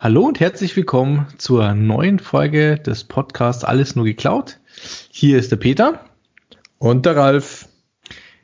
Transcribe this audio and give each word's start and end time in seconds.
Hallo 0.00 0.22
und 0.22 0.38
herzlich 0.38 0.76
willkommen 0.76 1.26
zur 1.38 1.74
neuen 1.74 2.20
Folge 2.20 2.78
des 2.78 3.02
Podcasts 3.02 3.64
Alles 3.64 3.96
nur 3.96 4.04
geklaut. 4.04 4.60
Hier 5.10 5.36
ist 5.36 5.50
der 5.50 5.56
Peter. 5.56 5.98
Und 6.78 7.04
der 7.04 7.16
Ralf. 7.16 7.66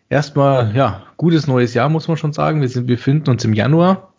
Erstmal, 0.09 0.75
ja, 0.75 1.05
gutes 1.17 1.47
neues 1.47 1.73
Jahr, 1.73 1.89
muss 1.91 2.09
man 2.09 2.17
schon 2.17 2.33
sagen. 2.33 2.61
Wir 2.61 2.69
sind, 2.69 2.89
befinden 2.89 3.31
uns 3.31 3.45
im 3.45 3.53
Januar. 3.53 4.15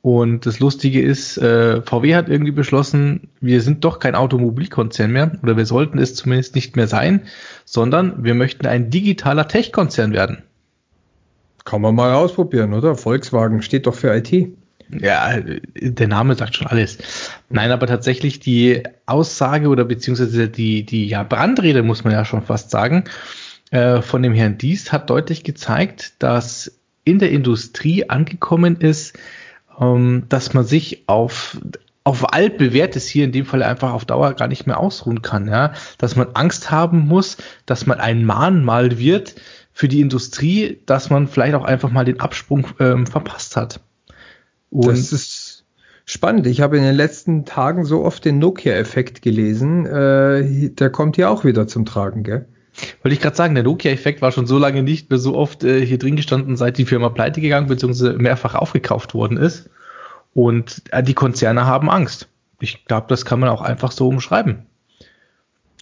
Und 0.00 0.46
das 0.46 0.58
Lustige 0.58 1.02
ist, 1.02 1.36
äh, 1.36 1.82
VW 1.82 2.14
hat 2.14 2.30
irgendwie 2.30 2.52
beschlossen, 2.52 3.28
wir 3.42 3.60
sind 3.60 3.84
doch 3.84 3.98
kein 3.98 4.14
Automobilkonzern 4.14 5.12
mehr, 5.12 5.32
oder 5.42 5.58
wir 5.58 5.66
sollten 5.66 5.98
es 5.98 6.14
zumindest 6.14 6.54
nicht 6.54 6.74
mehr 6.74 6.88
sein, 6.88 7.26
sondern 7.66 8.24
wir 8.24 8.34
möchten 8.34 8.66
ein 8.66 8.88
digitaler 8.88 9.46
Tech-Konzern 9.46 10.14
werden. 10.14 10.42
Kann 11.66 11.82
man 11.82 11.94
mal 11.94 12.14
ausprobieren, 12.14 12.72
oder? 12.72 12.94
Volkswagen 12.94 13.60
steht 13.60 13.86
doch 13.86 13.94
für 13.94 14.16
IT. 14.16 14.56
Ja, 14.90 15.40
der 15.40 16.08
Name 16.08 16.34
sagt 16.34 16.56
schon 16.56 16.66
alles. 16.66 16.98
Nein, 17.48 17.70
aber 17.70 17.86
tatsächlich 17.86 18.40
die 18.40 18.82
Aussage 19.06 19.68
oder 19.68 19.84
beziehungsweise 19.84 20.48
die, 20.48 20.84
die 20.84 21.08
ja, 21.08 21.22
Brandrede, 21.22 21.82
muss 21.82 22.04
man 22.04 22.12
ja 22.12 22.24
schon 22.24 22.42
fast 22.42 22.70
sagen, 22.70 23.04
äh, 23.70 24.00
von 24.02 24.22
dem 24.22 24.34
Herrn 24.34 24.58
Diest 24.58 24.92
hat 24.92 25.10
deutlich 25.10 25.44
gezeigt, 25.44 26.14
dass 26.20 26.78
in 27.04 27.18
der 27.18 27.30
Industrie 27.30 28.08
angekommen 28.08 28.76
ist, 28.80 29.18
ähm, 29.80 30.24
dass 30.28 30.54
man 30.54 30.64
sich 30.64 31.04
auf 31.08 31.58
auf 32.04 32.32
altbewährtes 32.32 33.08
hier 33.08 33.24
in 33.24 33.32
dem 33.32 33.44
Fall 33.44 33.64
einfach 33.64 33.92
auf 33.92 34.04
Dauer 34.04 34.34
gar 34.34 34.46
nicht 34.46 34.64
mehr 34.64 34.78
ausruhen 34.78 35.22
kann, 35.22 35.48
ja, 35.48 35.72
dass 35.98 36.14
man 36.14 36.28
Angst 36.34 36.70
haben 36.70 37.00
muss, 37.00 37.36
dass 37.66 37.86
man 37.86 37.98
ein 37.98 38.24
Mahnmal 38.24 38.96
wird 39.00 39.34
für 39.72 39.88
die 39.88 40.00
Industrie, 40.00 40.78
dass 40.86 41.10
man 41.10 41.26
vielleicht 41.26 41.56
auch 41.56 41.64
einfach 41.64 41.90
mal 41.90 42.04
den 42.04 42.20
Absprung 42.20 42.68
ähm, 42.78 43.08
verpasst 43.08 43.56
hat. 43.56 43.80
Und 44.70 44.88
das 44.88 45.12
ist 45.12 45.64
spannend. 46.04 46.46
Ich 46.46 46.60
habe 46.60 46.76
in 46.76 46.82
den 46.82 46.94
letzten 46.94 47.44
Tagen 47.44 47.84
so 47.84 48.04
oft 48.04 48.24
den 48.24 48.38
Nokia-Effekt 48.38 49.22
gelesen. 49.22 49.86
Äh, 49.86 50.70
der 50.70 50.90
kommt 50.90 51.16
hier 51.16 51.30
auch 51.30 51.44
wieder 51.44 51.66
zum 51.66 51.84
Tragen, 51.84 52.22
gell? 52.22 52.46
Wollte 53.02 53.14
ich 53.14 53.20
gerade 53.20 53.36
sagen, 53.36 53.54
der 53.54 53.64
Nokia-Effekt 53.64 54.20
war 54.20 54.32
schon 54.32 54.46
so 54.46 54.58
lange 54.58 54.82
nicht 54.82 55.08
mehr 55.08 55.18
so 55.18 55.34
oft 55.34 55.64
äh, 55.64 55.84
hier 55.84 55.98
drin 55.98 56.16
gestanden, 56.16 56.56
seit 56.56 56.78
die 56.78 56.84
Firma 56.84 57.08
pleite 57.08 57.40
gegangen 57.40 57.68
bzw. 57.68 58.14
mehrfach 58.14 58.54
aufgekauft 58.54 59.14
worden 59.14 59.38
ist. 59.38 59.70
Und 60.34 60.82
äh, 60.90 61.02
die 61.02 61.14
Konzerne 61.14 61.64
haben 61.64 61.90
Angst. 61.90 62.28
Ich 62.60 62.84
glaube, 62.84 63.06
das 63.08 63.24
kann 63.24 63.40
man 63.40 63.48
auch 63.48 63.62
einfach 63.62 63.92
so 63.92 64.08
umschreiben. 64.08 64.66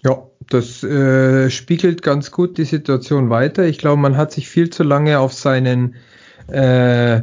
Ja, 0.05 0.27
das 0.48 0.83
äh, 0.84 1.51
spiegelt 1.51 2.03
ganz 2.03 2.30
gut 2.30 2.58
die 2.58 2.64
Situation 2.64 3.30
weiter. 3.30 3.64
Ich 3.64 3.78
glaube, 3.78 4.01
man 4.01 4.17
hat 4.17 4.33
sich 4.33 4.48
viel 4.48 4.70
zu 4.70 4.83
lange 4.83 5.19
auf 5.19 5.33
seinen 5.33 5.97
äh, 6.48 7.23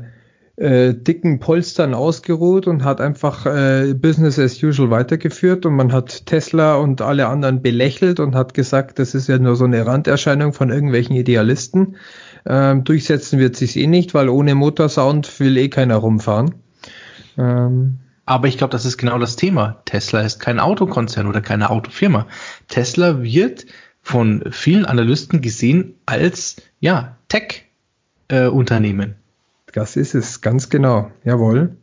äh, 0.61 0.93
dicken 0.93 1.39
Polstern 1.39 1.95
ausgeruht 1.95 2.67
und 2.67 2.83
hat 2.83 3.01
einfach 3.01 3.47
äh, 3.47 3.95
Business 3.95 4.37
as 4.37 4.61
usual 4.61 4.91
weitergeführt 4.91 5.65
und 5.65 5.75
man 5.75 5.91
hat 5.91 6.27
Tesla 6.27 6.75
und 6.75 7.01
alle 7.01 7.27
anderen 7.27 7.63
belächelt 7.63 8.19
und 8.19 8.35
hat 8.35 8.53
gesagt, 8.53 8.99
das 8.99 9.15
ist 9.15 9.27
ja 9.27 9.39
nur 9.39 9.55
so 9.55 9.65
eine 9.65 9.87
Randerscheinung 9.87 10.53
von 10.53 10.69
irgendwelchen 10.69 11.15
Idealisten. 11.15 11.95
Ähm, 12.45 12.83
durchsetzen 12.83 13.39
wird 13.39 13.55
sich 13.55 13.75
eh 13.75 13.87
nicht, 13.87 14.13
weil 14.13 14.29
ohne 14.29 14.53
Motorsound 14.53 15.39
will 15.39 15.57
eh 15.57 15.69
keiner 15.69 15.95
rumfahren. 15.95 16.53
Ähm, 17.39 17.97
aber 18.27 18.47
ich 18.47 18.59
glaube, 18.59 18.71
das 18.71 18.85
ist 18.85 18.97
genau 18.99 19.17
das 19.17 19.37
Thema. 19.37 19.81
Tesla 19.85 20.21
ist 20.21 20.39
kein 20.39 20.59
Autokonzern 20.59 21.25
oder 21.25 21.41
keine 21.41 21.71
Autofirma. 21.71 22.27
Tesla 22.67 23.23
wird 23.23 23.65
von 24.03 24.43
vielen 24.51 24.85
Analysten 24.85 25.41
gesehen 25.41 25.95
als 26.05 26.57
ja 26.79 27.17
Tech-Unternehmen. 27.29 29.15
Das 29.73 29.95
ist 29.95 30.15
es, 30.15 30.41
ganz 30.41 30.69
genau. 30.69 31.11
Jawohl. 31.23 31.75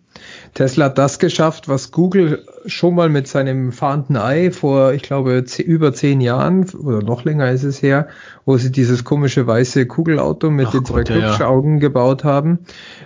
Tesla 0.54 0.86
hat 0.86 0.98
das 0.98 1.18
geschafft, 1.18 1.68
was 1.68 1.92
Google 1.92 2.44
schon 2.66 2.94
mal 2.94 3.08
mit 3.08 3.28
seinem 3.28 3.72
fahrenden 3.72 4.16
Ei 4.16 4.50
vor, 4.50 4.92
ich 4.92 5.02
glaube, 5.02 5.44
über 5.58 5.92
zehn 5.92 6.20
Jahren 6.20 6.68
oder 6.70 7.02
noch 7.02 7.24
länger 7.24 7.50
ist 7.50 7.64
es 7.64 7.82
her, 7.82 8.08
wo 8.44 8.56
sie 8.56 8.72
dieses 8.72 9.04
komische 9.04 9.46
weiße 9.46 9.86
Kugelauto 9.86 10.50
mit 10.50 10.68
Ach 10.68 10.72
den 10.72 10.84
zwei 10.84 11.02
Glubschaugen 11.02 11.74
ja. 11.74 11.80
gebaut 11.80 12.24
haben. 12.24 12.60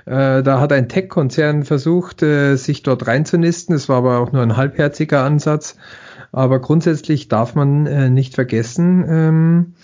Äh, 0.07 0.43
da 0.43 0.61
hat 0.61 0.73
ein 0.73 0.89
Tech-Konzern 0.89 1.65
versucht, 1.65 2.23
äh, 2.23 2.57
sich 2.57 2.83
dort 2.83 3.07
reinzunisten. 3.07 3.75
Es 3.75 3.89
war 3.89 3.99
aber 3.99 4.19
auch 4.19 4.33
nur 4.33 4.43
ein 4.43 4.57
halbherziger 4.57 5.23
Ansatz. 5.23 5.77
Aber 6.35 6.61
grundsätzlich 6.61 7.29
darf 7.29 7.55
man 7.55 7.87
äh, 7.87 8.09
nicht 8.09 8.35
vergessen, 8.35 9.05
ähm, 9.07 9.75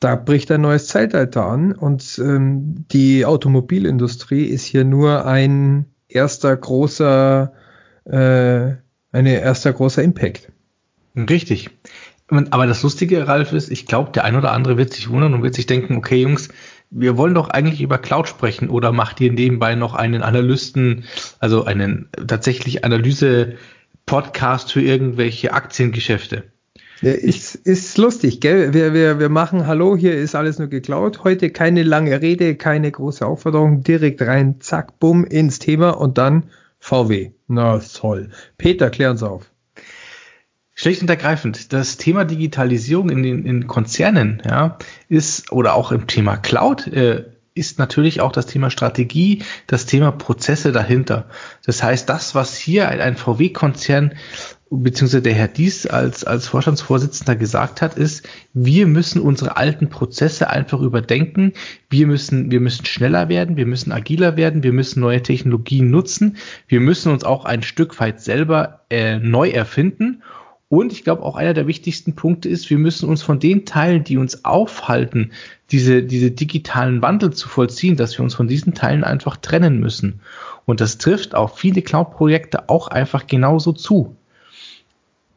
da 0.00 0.14
bricht 0.14 0.50
ein 0.50 0.60
neues 0.60 0.86
Zeitalter 0.86 1.46
an 1.46 1.72
und 1.72 2.20
ähm, 2.22 2.86
die 2.92 3.24
Automobilindustrie 3.24 4.44
ist 4.44 4.64
hier 4.64 4.84
nur 4.84 5.26
ein 5.26 5.86
erster 6.08 6.56
großer, 6.56 7.52
äh, 8.04 8.74
eine 9.12 9.40
erster 9.40 9.72
großer 9.72 10.02
Impact. 10.02 10.52
Richtig. 11.16 11.70
Aber 12.28 12.66
das 12.66 12.82
Lustige, 12.82 13.26
Ralf, 13.26 13.52
ist, 13.52 13.70
ich 13.70 13.86
glaube, 13.86 14.12
der 14.12 14.24
ein 14.24 14.36
oder 14.36 14.52
andere 14.52 14.76
wird 14.76 14.92
sich 14.92 15.08
wundern 15.08 15.34
und 15.34 15.42
wird 15.42 15.54
sich 15.54 15.66
denken, 15.66 15.96
okay, 15.96 16.20
Jungs, 16.22 16.50
wir 16.90 17.16
wollen 17.16 17.34
doch 17.34 17.48
eigentlich 17.48 17.80
über 17.80 17.98
Cloud 17.98 18.28
sprechen 18.28 18.68
oder 18.68 18.92
macht 18.92 19.20
ihr 19.20 19.32
nebenbei 19.32 19.74
noch 19.74 19.94
einen 19.94 20.22
Analysten, 20.22 21.04
also 21.38 21.64
einen 21.64 22.08
tatsächlich 22.26 22.84
Analyse-Podcast 22.84 24.72
für 24.72 24.82
irgendwelche 24.82 25.52
Aktiengeschäfte? 25.54 26.44
Ist, 27.00 27.54
ist 27.54 27.96
lustig, 27.96 28.40
gell? 28.40 28.74
Wir, 28.74 28.92
wir, 28.92 29.20
wir 29.20 29.28
machen 29.28 29.68
Hallo, 29.68 29.96
hier 29.96 30.16
ist 30.16 30.34
alles 30.34 30.58
nur 30.58 30.66
geklaut. 30.66 31.22
Heute 31.22 31.50
keine 31.50 31.84
lange 31.84 32.20
Rede, 32.20 32.56
keine 32.56 32.90
große 32.90 33.24
Aufforderung, 33.24 33.84
direkt 33.84 34.20
rein, 34.22 34.60
zack, 34.60 34.98
bumm, 34.98 35.24
ins 35.24 35.60
Thema 35.60 35.90
und 35.90 36.18
dann 36.18 36.50
VW. 36.80 37.30
Na 37.46 37.78
toll. 37.78 38.30
Peter, 38.56 38.90
klär 38.90 39.12
uns 39.12 39.22
auf. 39.22 39.50
Schlicht 40.74 41.02
und 41.02 41.10
ergreifend, 41.10 41.72
das 41.72 41.96
Thema 41.96 42.24
Digitalisierung 42.24 43.10
in 43.10 43.22
den 43.22 43.44
in 43.44 43.66
Konzernen 43.66 44.42
ja, 44.44 44.78
ist 45.08 45.50
oder 45.50 45.74
auch 45.74 45.90
im 45.90 46.06
Thema 46.06 46.36
Cloud 46.36 46.86
äh, 46.88 47.24
ist 47.54 47.78
natürlich 47.78 48.20
auch 48.20 48.30
das 48.30 48.46
Thema 48.46 48.70
Strategie, 48.70 49.42
das 49.66 49.86
Thema 49.86 50.12
Prozesse 50.12 50.70
dahinter. 50.70 51.26
Das 51.66 51.82
heißt, 51.82 52.08
das, 52.08 52.36
was 52.36 52.56
hier 52.56 52.88
ein, 52.88 53.00
ein 53.00 53.16
VW-Konzern 53.16 54.14
beziehungsweise 54.70 55.22
der 55.22 55.34
Herr 55.34 55.48
Dies 55.48 55.86
als, 55.86 56.24
als 56.24 56.46
Vorstandsvorsitzender 56.48 57.36
gesagt 57.36 57.80
hat, 57.80 57.96
ist, 57.96 58.28
wir 58.52 58.86
müssen 58.86 59.20
unsere 59.20 59.56
alten 59.56 59.88
Prozesse 59.88 60.50
einfach 60.50 60.80
überdenken. 60.80 61.52
Wir 61.88 62.06
müssen, 62.06 62.50
wir 62.50 62.60
müssen 62.60 62.84
schneller 62.84 63.28
werden, 63.28 63.56
wir 63.56 63.66
müssen 63.66 63.92
agiler 63.92 64.36
werden, 64.36 64.62
wir 64.62 64.72
müssen 64.72 65.00
neue 65.00 65.22
Technologien 65.22 65.90
nutzen. 65.90 66.36
Wir 66.66 66.80
müssen 66.80 67.12
uns 67.12 67.24
auch 67.24 67.44
ein 67.44 67.62
Stück 67.62 67.98
weit 68.00 68.20
selber 68.20 68.84
äh, 68.90 69.18
neu 69.18 69.48
erfinden. 69.50 70.22
Und 70.70 70.92
ich 70.92 71.02
glaube, 71.02 71.22
auch 71.22 71.36
einer 71.36 71.54
der 71.54 71.66
wichtigsten 71.66 72.14
Punkte 72.14 72.50
ist, 72.50 72.68
wir 72.68 72.76
müssen 72.76 73.08
uns 73.08 73.22
von 73.22 73.38
den 73.38 73.64
Teilen, 73.64 74.04
die 74.04 74.18
uns 74.18 74.44
aufhalten, 74.44 75.32
diese, 75.70 76.02
diese 76.02 76.30
digitalen 76.30 77.00
Wandel 77.00 77.32
zu 77.32 77.48
vollziehen, 77.48 77.96
dass 77.96 78.18
wir 78.18 78.22
uns 78.22 78.34
von 78.34 78.48
diesen 78.48 78.74
Teilen 78.74 79.02
einfach 79.02 79.38
trennen 79.38 79.80
müssen. 79.80 80.20
Und 80.66 80.82
das 80.82 80.98
trifft 80.98 81.34
auf 81.34 81.58
viele 81.58 81.80
Cloud-Projekte 81.80 82.68
auch 82.68 82.88
einfach 82.88 83.26
genauso 83.26 83.72
zu 83.72 84.17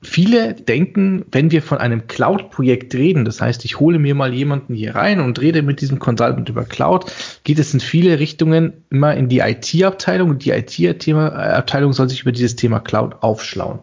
viele 0.01 0.53
denken, 0.53 1.25
wenn 1.31 1.51
wir 1.51 1.61
von 1.61 1.77
einem 1.77 2.07
Cloud-Projekt 2.07 2.95
reden, 2.95 3.23
das 3.23 3.39
heißt, 3.39 3.65
ich 3.65 3.79
hole 3.79 3.99
mir 3.99 4.15
mal 4.15 4.33
jemanden 4.33 4.73
hier 4.73 4.95
rein 4.95 5.19
und 5.19 5.39
rede 5.39 5.61
mit 5.61 5.81
diesem 5.81 5.99
Consultant 5.99 6.49
über 6.49 6.65
Cloud, 6.65 7.11
geht 7.43 7.59
es 7.59 7.73
in 7.73 7.79
viele 7.79 8.19
Richtungen 8.19 8.73
immer 8.89 9.15
in 9.15 9.29
die 9.29 9.39
IT-Abteilung 9.39 10.29
und 10.29 10.45
die 10.45 10.51
IT-Abteilung 10.51 11.93
soll 11.93 12.09
sich 12.09 12.21
über 12.21 12.31
dieses 12.31 12.55
Thema 12.55 12.79
Cloud 12.79 13.21
aufschlauen. 13.21 13.79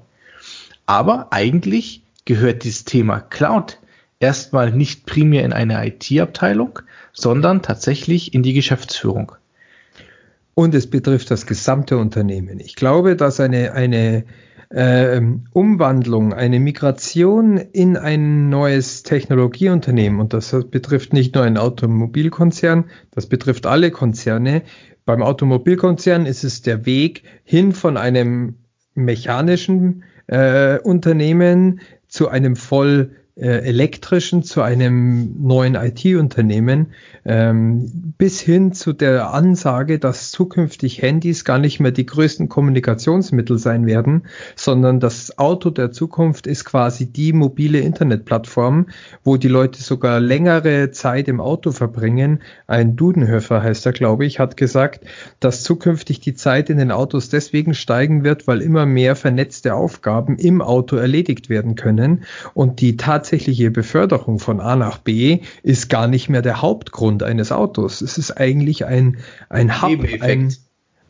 Aber 0.87 1.29
eigentlich 1.31 2.03
gehört 2.25 2.65
dieses 2.65 2.85
Thema 2.85 3.21
Cloud 3.21 3.79
erstmal 4.21 4.73
nicht 4.73 5.07
primär 5.07 5.45
in 5.45 5.53
eine 5.53 5.87
IT-Abteilung, 5.87 6.81
sondern 7.13 7.63
tatsächlich 7.63 8.35
in 8.35 8.43
die 8.43 8.55
Geschäftsführung. 8.55 9.33
Und 10.55 10.75
es 10.75 10.91
betrifft 10.91 11.31
das 11.31 11.47
gesamte 11.47 11.99
Unternehmen. 11.99 12.59
Ich 12.59 12.75
glaube, 12.75 13.15
dass 13.15 13.39
eine, 13.39 13.73
eine 13.75 14.25
äh, 14.71 15.21
Umwandlung, 15.53 16.33
eine 16.35 16.61
Migration 16.61 17.57
in 17.57 17.97
ein 17.97 18.49
neues 18.49 19.03
Technologieunternehmen, 19.03 20.21
und 20.21 20.33
das 20.33 20.55
betrifft 20.71 21.13
nicht 21.13 21.35
nur 21.35 21.45
einen 21.45 21.59
Automobilkonzern, 21.59 22.85
das 23.11 23.27
betrifft 23.27 23.67
alle 23.67 23.91
Konzerne. 23.91 24.63
Beim 25.05 25.23
Automobilkonzern 25.23 26.27
ist 26.27 26.45
es 26.45 26.63
der 26.63 26.85
Weg 26.85 27.23
hin 27.45 27.73
von 27.73 27.97
einem 27.97 28.57
mechanischen 28.95 30.05
äh, 30.27 30.79
Unternehmen 30.81 31.81
zu 32.09 32.29
einem 32.29 32.57
voll 32.57 33.13
elektrischen 33.41 34.43
zu 34.43 34.63
einem 34.63 35.35
neuen 35.41 35.75
IT-Unternehmen 35.75 36.89
ähm, 37.25 38.15
bis 38.17 38.41
hin 38.41 38.73
zu 38.73 38.93
der 38.93 39.33
Ansage, 39.33 39.99
dass 39.99 40.31
zukünftig 40.31 41.03
Handys 41.03 41.45
gar 41.45 41.59
nicht 41.59 41.79
mehr 41.79 41.93
die 41.93 42.07
größten 42.07 42.49
Kommunikationsmittel 42.49 43.59
sein 43.59 43.87
werden, 43.87 44.23
sondern 44.57 44.99
das 44.99 45.39
Auto 45.39 45.71
der 45.71 45.93
Zukunft 45.93 46.47
ist 46.47 46.65
quasi 46.65 47.13
die 47.13 47.33
mobile 47.33 47.81
Internetplattform, 47.81 48.87
wo 49.23 49.37
die 49.37 49.49
Leute 49.49 49.83
sogar 49.83 50.21
längere 50.21 50.91
Zeit 50.91 51.29
im 51.29 51.41
Auto 51.41 51.71
verbringen. 51.71 52.41
Ein 52.67 52.97
Dudenhöfer 52.97 53.63
heißt 53.63 53.87
er, 53.87 53.93
glaube 53.93 54.25
ich, 54.25 54.39
hat 54.39 54.57
gesagt, 54.57 55.05
dass 55.39 55.63
zukünftig 55.63 56.21
die 56.21 56.35
Zeit 56.35 56.71
in 56.71 56.79
den 56.79 56.91
Autos 56.91 57.29
deswegen 57.29 57.75
steigen 57.75 58.25
wird, 58.25 58.47
weil 58.47 58.63
immer 58.63 58.87
mehr 58.87 59.17
vernetzte 59.17 59.75
Aufgaben 59.75 60.37
im 60.37 60.63
Auto 60.63 60.97
erledigt 60.97 61.51
werden 61.51 61.75
können 61.75 62.25
und 62.55 62.81
die 62.81 62.97
tatsächliche 63.29 63.71
Beförderung 63.71 64.39
von 64.39 64.59
A 64.59 64.75
nach 64.75 64.97
B 64.97 65.41
ist 65.63 65.91
gar 65.91 66.09
nicht 66.09 66.31
mehr 66.31 66.41
der 66.41 66.63
Hauptgrund 66.63 67.23
eines 67.23 67.53
Autos. 67.53 68.01
Es 68.01 68.17
ist 68.17 68.31
eigentlich 68.31 68.87
ein, 68.87 69.19
ein 69.51 69.83
Hub, 69.83 70.01
ein, 70.23 70.55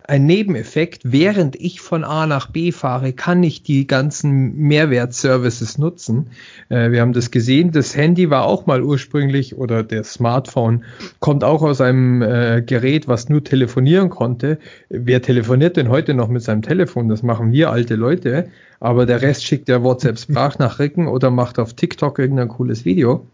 ein 0.08 0.24
Nebeneffekt. 0.24 1.02
Während 1.04 1.54
ich 1.54 1.80
von 1.80 2.02
A 2.02 2.26
nach 2.26 2.50
B 2.50 2.72
fahre, 2.72 3.12
kann 3.12 3.42
ich 3.42 3.62
die 3.62 3.86
ganzen 3.86 4.56
Mehrwertservices 4.56 5.76
nutzen. 5.76 6.30
Äh, 6.70 6.90
wir 6.90 7.02
haben 7.02 7.12
das 7.12 7.30
gesehen. 7.30 7.72
Das 7.72 7.94
Handy 7.94 8.30
war 8.30 8.46
auch 8.46 8.66
mal 8.66 8.82
ursprünglich 8.82 9.56
oder 9.56 9.82
der 9.82 10.04
Smartphone 10.04 10.84
kommt 11.20 11.44
auch 11.44 11.62
aus 11.62 11.80
einem 11.82 12.22
äh, 12.22 12.62
Gerät, 12.62 13.06
was 13.06 13.28
nur 13.28 13.44
telefonieren 13.44 14.08
konnte. 14.08 14.58
Wer 14.88 15.20
telefoniert 15.20 15.76
denn 15.76 15.90
heute 15.90 16.14
noch 16.14 16.28
mit 16.28 16.42
seinem 16.42 16.62
Telefon? 16.62 17.08
Das 17.08 17.22
machen 17.22 17.52
wir 17.52 17.70
alte 17.70 17.94
Leute. 17.94 18.48
Aber 18.80 19.04
der 19.04 19.20
Rest 19.20 19.44
schickt 19.44 19.68
ja 19.68 19.82
WhatsApp 19.82 20.18
Sprachnachrichten 20.18 21.06
oder 21.06 21.30
macht 21.30 21.58
auf 21.58 21.74
TikTok 21.74 22.18
irgendein 22.18 22.48
cooles 22.48 22.84
Video. 22.84 23.26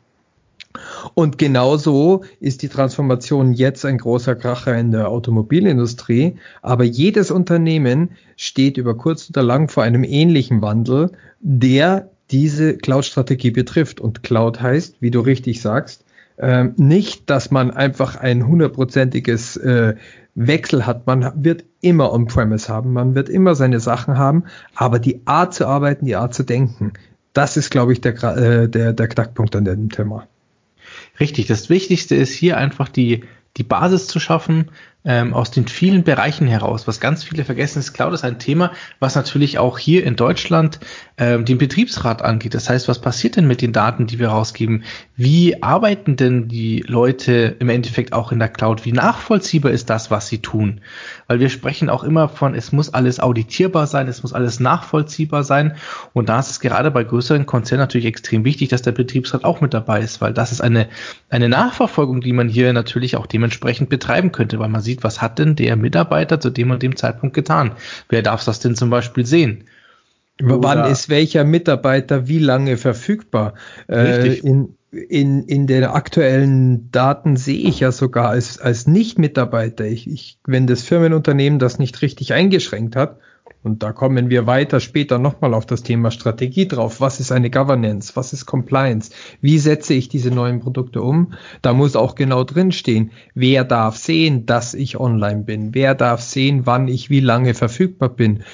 Und 1.14 1.38
genauso 1.38 2.24
ist 2.40 2.62
die 2.62 2.68
Transformation 2.68 3.52
jetzt 3.52 3.84
ein 3.84 3.98
großer 3.98 4.34
Kracher 4.34 4.76
in 4.76 4.90
der 4.90 5.08
Automobilindustrie. 5.08 6.36
Aber 6.62 6.84
jedes 6.84 7.30
Unternehmen 7.30 8.10
steht 8.36 8.76
über 8.76 8.96
kurz 8.96 9.28
oder 9.30 9.42
lang 9.42 9.68
vor 9.68 9.82
einem 9.84 10.04
ähnlichen 10.04 10.62
Wandel, 10.62 11.12
der 11.40 12.10
diese 12.30 12.76
Cloud-Strategie 12.76 13.50
betrifft. 13.50 14.00
Und 14.00 14.22
Cloud 14.22 14.60
heißt, 14.60 14.96
wie 15.00 15.10
du 15.10 15.20
richtig 15.20 15.60
sagst, 15.60 16.04
äh, 16.36 16.64
nicht, 16.76 17.30
dass 17.30 17.50
man 17.50 17.70
einfach 17.70 18.16
ein 18.16 18.46
hundertprozentiges 18.46 19.56
äh, 19.58 19.94
Wechsel 20.34 20.84
hat. 20.84 21.06
Man 21.06 21.44
wird 21.44 21.64
immer 21.80 22.12
On-Premise 22.12 22.68
haben, 22.68 22.92
man 22.92 23.14
wird 23.14 23.28
immer 23.28 23.54
seine 23.54 23.78
Sachen 23.78 24.18
haben, 24.18 24.44
aber 24.74 24.98
die 24.98 25.20
Art 25.26 25.54
zu 25.54 25.66
arbeiten, 25.66 26.06
die 26.06 26.16
Art 26.16 26.34
zu 26.34 26.42
denken, 26.42 26.92
das 27.34 27.56
ist, 27.56 27.70
glaube 27.70 27.92
ich, 27.92 28.00
der, 28.00 28.14
äh, 28.36 28.68
der, 28.68 28.92
der 28.92 29.08
Knackpunkt 29.08 29.54
an 29.54 29.64
dem 29.64 29.90
Thema. 29.90 30.26
Richtig, 31.20 31.46
das 31.46 31.70
Wichtigste 31.70 32.14
ist 32.16 32.32
hier 32.32 32.56
einfach 32.56 32.88
die, 32.88 33.24
die 33.56 33.62
Basis 33.62 34.06
zu 34.06 34.18
schaffen, 34.18 34.70
ähm, 35.04 35.34
aus 35.34 35.50
den 35.50 35.68
vielen 35.68 36.02
Bereichen 36.02 36.46
heraus. 36.46 36.86
Was 36.86 36.98
ganz 36.98 37.24
viele 37.24 37.44
vergessen 37.44 37.78
ist, 37.78 37.92
Cloud 37.92 38.14
ist 38.14 38.24
ein 38.24 38.38
Thema, 38.38 38.72
was 39.00 39.14
natürlich 39.14 39.58
auch 39.58 39.78
hier 39.78 40.04
in 40.04 40.16
Deutschland 40.16 40.80
ähm, 41.18 41.44
den 41.44 41.58
Betriebsrat 41.58 42.22
angeht. 42.22 42.54
Das 42.54 42.70
heißt, 42.70 42.88
was 42.88 43.00
passiert 43.00 43.36
denn 43.36 43.46
mit 43.46 43.60
den 43.60 43.72
Daten, 43.72 44.06
die 44.06 44.18
wir 44.18 44.28
rausgeben? 44.28 44.84
Wie 45.16 45.62
arbeiten 45.62 46.16
denn 46.16 46.48
die 46.48 46.80
Leute 46.86 47.56
im 47.58 47.68
Endeffekt 47.68 48.12
auch 48.12 48.32
in 48.32 48.38
der 48.38 48.48
Cloud? 48.48 48.84
Wie 48.84 48.92
nachvollziehbar 48.92 49.72
ist 49.72 49.90
das, 49.90 50.10
was 50.10 50.28
sie 50.28 50.38
tun? 50.38 50.80
Weil 51.26 51.40
wir 51.40 51.50
sprechen 51.50 51.90
auch 51.90 52.02
immer 52.02 52.28
von, 52.28 52.54
es 52.54 52.72
muss 52.72 52.92
alles 52.92 53.20
auditierbar 53.20 53.86
sein, 53.86 54.08
es 54.08 54.22
muss 54.22 54.32
alles 54.32 54.58
nachvollziehbar 54.58 55.44
sein. 55.44 55.76
Und 56.14 56.30
da 56.30 56.40
ist 56.40 56.50
es 56.50 56.60
gerade 56.60 56.90
bei 56.90 57.04
größeren 57.04 57.44
Konzernen 57.44 57.82
natürlich 57.82 58.06
extrem 58.06 58.44
wichtig, 58.44 58.70
dass 58.70 58.82
der 58.82 58.92
Betriebsrat 58.92 59.44
auch 59.44 59.60
mit 59.60 59.74
dabei 59.74 60.00
ist, 60.00 60.20
weil 60.20 60.32
das 60.32 60.50
ist 60.50 60.62
eine, 60.62 60.88
eine 61.28 61.48
Nachverfolgung, 61.48 62.22
die 62.22 62.32
man 62.32 62.48
hier 62.48 62.72
natürlich 62.72 63.16
auch 63.16 63.26
dementsprechend 63.26 63.88
betreiben 63.90 64.32
könnte, 64.32 64.58
weil 64.58 64.68
man 64.68 64.80
sieht, 64.80 64.93
sieht, 64.94 65.04
was 65.04 65.20
hat 65.20 65.38
denn 65.38 65.56
der 65.56 65.76
Mitarbeiter 65.76 66.40
zu 66.40 66.50
dem 66.50 66.70
und 66.70 66.82
dem 66.82 66.96
Zeitpunkt 66.96 67.34
getan? 67.34 67.72
Wer 68.08 68.22
darf 68.22 68.44
das 68.44 68.60
denn 68.60 68.76
zum 68.76 68.90
Beispiel 68.90 69.26
sehen? 69.26 69.64
Oder 70.42 70.62
Wann 70.62 70.90
ist 70.90 71.08
welcher 71.08 71.44
Mitarbeiter 71.44 72.26
wie 72.26 72.40
lange 72.40 72.76
verfügbar? 72.76 73.54
Äh, 73.88 74.34
in, 74.38 74.76
in, 74.90 75.44
in 75.44 75.66
den 75.66 75.84
aktuellen 75.84 76.90
Daten 76.90 77.36
sehe 77.36 77.68
ich 77.68 77.80
ja 77.80 77.92
sogar 77.92 78.30
als, 78.30 78.58
als 78.58 78.86
Nicht-Mitarbeiter, 78.86 79.84
ich, 79.84 80.10
ich, 80.10 80.38
wenn 80.44 80.66
das 80.66 80.82
Firmenunternehmen 80.82 81.58
das 81.58 81.78
nicht 81.78 82.02
richtig 82.02 82.32
eingeschränkt 82.32 82.96
hat, 82.96 83.18
und 83.64 83.82
da 83.82 83.92
kommen 83.92 84.28
wir 84.28 84.46
weiter 84.46 84.78
später 84.78 85.18
nochmal 85.18 85.54
auf 85.54 85.64
das 85.64 85.82
Thema 85.82 86.10
Strategie 86.10 86.68
drauf. 86.68 87.00
Was 87.00 87.18
ist 87.18 87.32
eine 87.32 87.48
Governance? 87.48 88.14
Was 88.14 88.34
ist 88.34 88.44
Compliance? 88.44 89.10
Wie 89.40 89.58
setze 89.58 89.94
ich 89.94 90.10
diese 90.10 90.30
neuen 90.30 90.60
Produkte 90.60 91.00
um? 91.00 91.32
Da 91.62 91.72
muss 91.72 91.96
auch 91.96 92.14
genau 92.14 92.44
drinstehen, 92.44 93.12
wer 93.34 93.64
darf 93.64 93.96
sehen, 93.96 94.44
dass 94.44 94.74
ich 94.74 95.00
online 95.00 95.44
bin? 95.44 95.74
Wer 95.74 95.94
darf 95.94 96.20
sehen, 96.20 96.66
wann 96.66 96.88
ich 96.88 97.08
wie 97.08 97.20
lange 97.20 97.54
verfügbar 97.54 98.10
bin? 98.10 98.44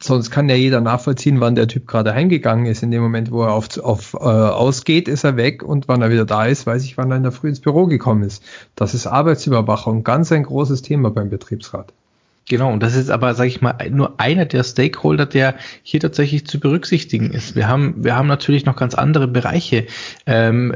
Sonst 0.00 0.30
kann 0.30 0.48
ja 0.48 0.54
jeder 0.54 0.80
nachvollziehen, 0.80 1.40
wann 1.40 1.56
der 1.56 1.66
Typ 1.66 1.88
gerade 1.88 2.14
heimgegangen 2.14 2.66
ist. 2.66 2.84
In 2.84 2.92
dem 2.92 3.02
Moment, 3.02 3.32
wo 3.32 3.42
er 3.42 3.52
auf, 3.52 3.76
auf 3.78 4.14
äh, 4.14 4.18
ausgeht, 4.18 5.08
ist 5.08 5.24
er 5.24 5.36
weg 5.36 5.64
und 5.64 5.88
wann 5.88 6.00
er 6.00 6.12
wieder 6.12 6.24
da 6.24 6.46
ist, 6.46 6.64
weiß 6.64 6.84
ich, 6.84 6.96
wann 6.96 7.10
er 7.10 7.16
in 7.16 7.24
der 7.24 7.32
Früh 7.32 7.48
ins 7.48 7.58
Büro 7.58 7.86
gekommen 7.86 8.22
ist. 8.22 8.44
Das 8.76 8.94
ist 8.94 9.08
Arbeitsüberwachung, 9.08 10.04
ganz 10.04 10.30
ein 10.30 10.44
großes 10.44 10.82
Thema 10.82 11.10
beim 11.10 11.28
Betriebsrat. 11.28 11.92
Genau, 12.48 12.72
und 12.72 12.82
das 12.82 12.94
ist 12.94 13.10
aber, 13.10 13.34
sage 13.34 13.48
ich 13.48 13.60
mal, 13.60 13.76
nur 13.90 14.18
einer 14.18 14.46
der 14.46 14.64
Stakeholder, 14.64 15.26
der 15.26 15.56
hier 15.82 16.00
tatsächlich 16.00 16.46
zu 16.46 16.58
berücksichtigen 16.58 17.30
ist. 17.30 17.56
Wir 17.56 17.68
haben, 17.68 18.02
wir 18.02 18.16
haben 18.16 18.26
natürlich 18.26 18.64
noch 18.64 18.76
ganz 18.76 18.94
andere 18.94 19.28
Bereiche. 19.28 19.86
Ähm, 20.26 20.74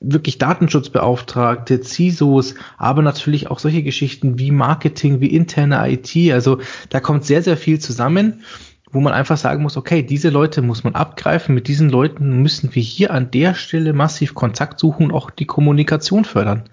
wirklich 0.00 0.38
Datenschutzbeauftragte, 0.38 1.80
CISOs, 1.80 2.54
aber 2.78 3.02
natürlich 3.02 3.50
auch 3.50 3.58
solche 3.58 3.82
Geschichten 3.82 4.38
wie 4.38 4.50
Marketing, 4.50 5.20
wie 5.20 5.28
interne 5.28 5.88
IT. 5.90 6.32
Also 6.32 6.58
da 6.88 7.00
kommt 7.00 7.24
sehr, 7.24 7.42
sehr 7.42 7.56
viel 7.56 7.78
zusammen, 7.78 8.42
wo 8.90 9.00
man 9.00 9.12
einfach 9.12 9.36
sagen 9.36 9.62
muss, 9.62 9.76
okay, 9.76 10.02
diese 10.02 10.30
Leute 10.30 10.62
muss 10.62 10.82
man 10.82 10.94
abgreifen, 10.94 11.54
mit 11.54 11.68
diesen 11.68 11.90
Leuten 11.90 12.42
müssen 12.42 12.74
wir 12.74 12.82
hier 12.82 13.12
an 13.12 13.30
der 13.30 13.54
Stelle 13.54 13.92
massiv 13.92 14.34
Kontakt 14.34 14.80
suchen 14.80 15.06
und 15.06 15.12
auch 15.12 15.30
die 15.30 15.46
Kommunikation 15.46 16.24
fördern. 16.24 16.64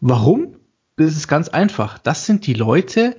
Warum? 0.00 0.55
Das 0.96 1.16
ist 1.16 1.28
ganz 1.28 1.48
einfach. 1.48 1.98
Das 1.98 2.26
sind 2.26 2.46
die 2.46 2.54
Leute, 2.54 3.16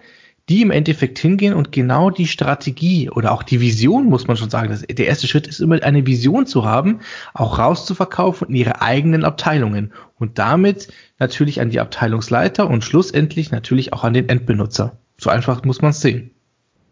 die 0.49 0.61
im 0.61 0.71
Endeffekt 0.71 1.19
hingehen 1.19 1.53
und 1.53 1.71
genau 1.71 2.09
die 2.09 2.27
Strategie 2.27 3.09
oder 3.09 3.33
auch 3.33 3.43
die 3.43 3.59
Vision, 3.59 4.05
muss 4.05 4.27
man 4.27 4.37
schon 4.37 4.49
sagen, 4.49 4.69
das, 4.69 4.81
der 4.81 5.07
erste 5.07 5.27
Schritt 5.27 5.45
ist 5.45 5.59
immer 5.59 5.81
eine 5.83 6.05
Vision 6.05 6.45
zu 6.45 6.63
haben, 6.63 7.01
auch 7.33 7.59
rauszuverkaufen 7.59 8.49
in 8.49 8.55
ihre 8.55 8.81
eigenen 8.81 9.25
Abteilungen 9.25 9.91
und 10.17 10.39
damit 10.39 10.87
natürlich 11.19 11.59
an 11.59 11.69
die 11.69 11.79
Abteilungsleiter 11.79 12.69
und 12.69 12.83
schlussendlich 12.83 13.51
natürlich 13.51 13.91
auch 13.91 14.03
an 14.03 14.13
den 14.13 14.29
Endbenutzer. 14.29 14.97
So 15.17 15.29
einfach 15.29 15.63
muss 15.63 15.81
man 15.81 15.91
es 15.91 15.99
sehen. 15.99 16.31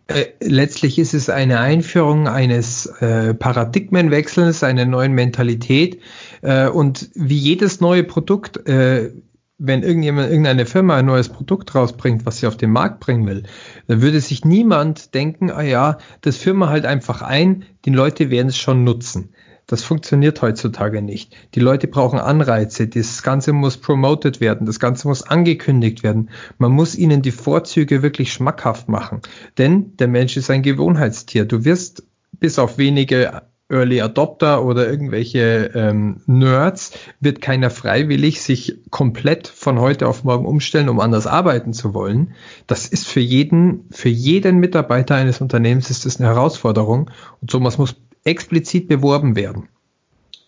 Äh, 0.07 0.25
letztlich 0.39 0.99
ist 0.99 1.13
es 1.13 1.29
eine 1.29 1.59
Einführung 1.59 2.27
eines 2.27 2.85
äh, 2.85 3.33
Paradigmenwechsels, 3.33 4.63
einer 4.63 4.85
neuen 4.85 5.13
Mentalität. 5.13 5.99
Äh, 6.41 6.67
und 6.67 7.09
wie 7.15 7.38
jedes 7.38 7.81
neue 7.81 8.03
Produkt 8.03 8.67
äh, 8.67 9.11
wenn 9.57 9.83
irgendjemand, 9.83 10.29
irgendeine 10.29 10.65
Firma 10.65 10.97
ein 10.97 11.05
neues 11.05 11.29
Produkt 11.29 11.75
rausbringt, 11.75 12.25
was 12.25 12.39
sie 12.39 12.47
auf 12.47 12.57
den 12.57 12.71
Markt 12.71 12.99
bringen 12.99 13.25
will, 13.25 13.43
dann 13.87 14.01
würde 14.01 14.19
sich 14.19 14.43
niemand 14.43 15.13
denken, 15.13 15.49
ah 15.49 15.61
ja, 15.61 15.97
das 16.21 16.37
führen 16.37 16.57
wir 16.57 16.69
halt 16.69 16.85
einfach 16.85 17.21
ein, 17.21 17.63
die 17.85 17.91
Leute 17.91 18.29
werden 18.29 18.50
es 18.50 18.57
schon 18.57 18.83
nutzen. 18.83 19.29
Das 19.67 19.83
funktioniert 19.83 20.41
heutzutage 20.43 21.01
nicht. 21.01 21.35
Die 21.55 21.59
Leute 21.59 21.88
brauchen 21.88 22.19
Anreize, 22.19 22.88
das 22.88 23.24
Ganze 23.24 23.51
muss 23.51 23.77
promoted 23.77 24.39
werden, 24.39 24.67
das 24.67 24.79
Ganze 24.79 25.07
muss 25.07 25.24
angekündigt 25.24 26.03
werden. 26.03 26.29
Man 26.59 26.71
muss 26.71 26.95
ihnen 26.95 27.24
die 27.24 27.31
Vorzüge 27.31 28.03
wirklich 28.03 28.31
schmackhaft 28.31 28.89
machen. 28.89 29.21
Denn 29.57 29.97
der 29.97 30.07
Mensch 30.07 30.38
ist 30.38 30.51
ein 30.51 30.62
Gewohnheitstier. 30.62 31.45
Du 31.45 31.65
wirst 31.65 32.03
bis 32.33 32.59
auf 32.59 32.77
wenige 32.77 33.41
Early 33.67 34.00
Adopter 34.01 34.63
oder 34.63 34.88
irgendwelche 34.88 35.72
ähm, 35.74 36.22
Nerds 36.27 36.91
wird 37.19 37.41
keiner 37.41 37.72
freiwillig 37.72 38.41
sich 38.41 38.77
komplett 38.91 39.48
von 39.48 39.79
heute 39.79 40.07
auf 40.07 40.24
morgen 40.24 40.45
umstellen, 40.45 40.88
um 40.88 41.00
anders 41.00 41.25
arbeiten 41.25 41.74
zu 41.74 41.95
wollen. 41.95 42.36
Das 42.67 42.88
ist 42.88 43.07
für 43.07 43.22
jeden, 43.22 43.86
für 43.89 44.10
jeden 44.10 44.57
Mitarbeiter 44.57 45.15
eines 45.15 45.41
Unternehmens 45.41 45.89
ist 45.89 46.05
das 46.05 46.19
eine 46.19 46.29
Herausforderung 46.29 47.10
und 47.41 47.50
sowas 47.50 47.79
muss 47.79 47.95
explizit 48.24 48.88
beworben 48.88 49.36
werden. 49.36 49.67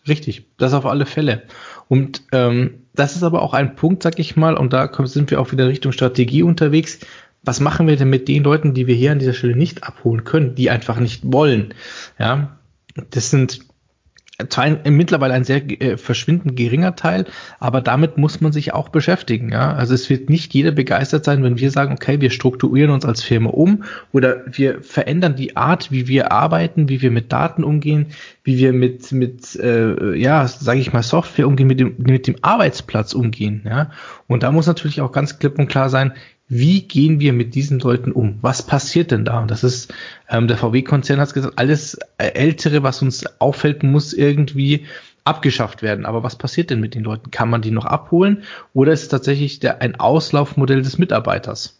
Richtig, 0.07 0.45
das 0.57 0.73
auf 0.73 0.85
alle 0.85 1.05
Fälle. 1.05 1.43
Und 1.87 2.21
ähm, 2.31 2.83
das 2.93 3.15
ist 3.15 3.23
aber 3.23 3.41
auch 3.41 3.53
ein 3.53 3.75
Punkt, 3.75 4.03
sag 4.03 4.19
ich 4.19 4.35
mal, 4.35 4.55
und 4.55 4.73
da 4.73 4.89
sind 5.05 5.31
wir 5.31 5.41
auch 5.41 5.51
wieder 5.51 5.67
Richtung 5.67 5.91
Strategie 5.91 6.43
unterwegs. 6.43 6.99
Was 7.43 7.59
machen 7.59 7.87
wir 7.87 7.95
denn 7.95 8.09
mit 8.09 8.27
den 8.27 8.43
Leuten, 8.43 8.73
die 8.73 8.87
wir 8.87 8.95
hier 8.95 9.11
an 9.11 9.19
dieser 9.19 9.33
Stelle 9.33 9.55
nicht 9.55 9.83
abholen 9.83 10.23
können, 10.23 10.55
die 10.55 10.69
einfach 10.69 10.99
nicht 10.99 11.21
wollen? 11.31 11.73
Ja, 12.19 12.57
das 13.09 13.29
sind 13.29 13.61
zwar 14.49 14.65
ein, 14.65 14.79
mittlerweile 14.95 15.33
ein 15.33 15.43
sehr 15.43 15.63
äh, 15.81 15.97
verschwindend 15.97 16.55
geringer 16.55 16.95
Teil, 16.95 17.25
aber 17.59 17.81
damit 17.81 18.17
muss 18.17 18.39
man 18.39 18.51
sich 18.51 18.73
auch 18.73 18.89
beschäftigen. 18.89 19.51
Ja? 19.51 19.73
Also 19.73 19.95
es 19.95 20.09
wird 20.11 20.29
nicht 20.29 20.53
jeder 20.53 20.71
begeistert 20.71 21.25
sein, 21.25 21.41
wenn 21.41 21.57
wir 21.57 21.71
sagen, 21.71 21.93
okay, 21.93 22.21
wir 22.21 22.29
strukturieren 22.29 22.91
uns 22.91 23.03
als 23.03 23.23
Firma 23.23 23.49
um 23.49 23.83
oder 24.11 24.43
wir 24.45 24.83
verändern 24.83 25.35
die 25.35 25.57
Art, 25.57 25.91
wie 25.91 26.07
wir 26.07 26.31
arbeiten, 26.31 26.87
wie 26.87 27.01
wir 27.01 27.09
mit 27.09 27.31
Daten 27.31 27.63
umgehen, 27.63 28.07
wie 28.43 28.59
wir 28.59 28.73
mit, 28.73 29.11
mit 29.11 29.55
äh, 29.55 30.13
ja, 30.15 30.47
sage 30.47 30.79
ich 30.79 30.93
mal, 30.93 31.03
Software 31.03 31.47
umgehen, 31.47 31.67
mit 31.67 31.79
dem, 31.79 31.95
mit 31.97 32.27
dem 32.27 32.35
Arbeitsplatz 32.41 33.13
umgehen. 33.13 33.63
Ja? 33.65 33.89
Und 34.27 34.43
da 34.43 34.51
muss 34.51 34.67
natürlich 34.67 35.01
auch 35.01 35.11
ganz 35.11 35.39
klipp 35.39 35.57
und 35.57 35.67
klar 35.67 35.89
sein, 35.89 36.13
wie 36.49 36.81
gehen 36.81 37.19
wir 37.19 37.33
mit 37.33 37.55
diesen 37.55 37.79
Leuten 37.79 38.11
um? 38.11 38.37
Was 38.41 38.65
passiert 38.65 39.11
denn 39.11 39.25
da? 39.25 39.39
Und 39.41 39.51
das 39.51 39.63
ist, 39.63 39.93
ähm, 40.29 40.47
der 40.47 40.57
VW-Konzern 40.57 41.19
hat 41.19 41.33
gesagt, 41.33 41.59
alles 41.59 41.95
äh, 42.17 42.27
Ältere, 42.27 42.83
was 42.83 43.01
uns 43.01 43.25
auffällt, 43.39 43.83
muss 43.83 44.13
irgendwie 44.13 44.85
abgeschafft 45.25 45.81
werden. 45.81 46.05
Aber 46.05 46.23
was 46.23 46.37
passiert 46.37 46.69
denn 46.69 46.79
mit 46.79 46.95
den 46.95 47.03
Leuten? 47.03 47.31
Kann 47.31 47.49
man 47.49 47.61
die 47.61 47.71
noch 47.71 47.85
abholen? 47.85 48.43
Oder 48.73 48.93
ist 48.93 49.03
es 49.03 49.09
tatsächlich 49.09 49.59
der, 49.59 49.81
ein 49.81 49.99
Auslaufmodell 49.99 50.81
des 50.81 50.97
Mitarbeiters? 50.97 51.76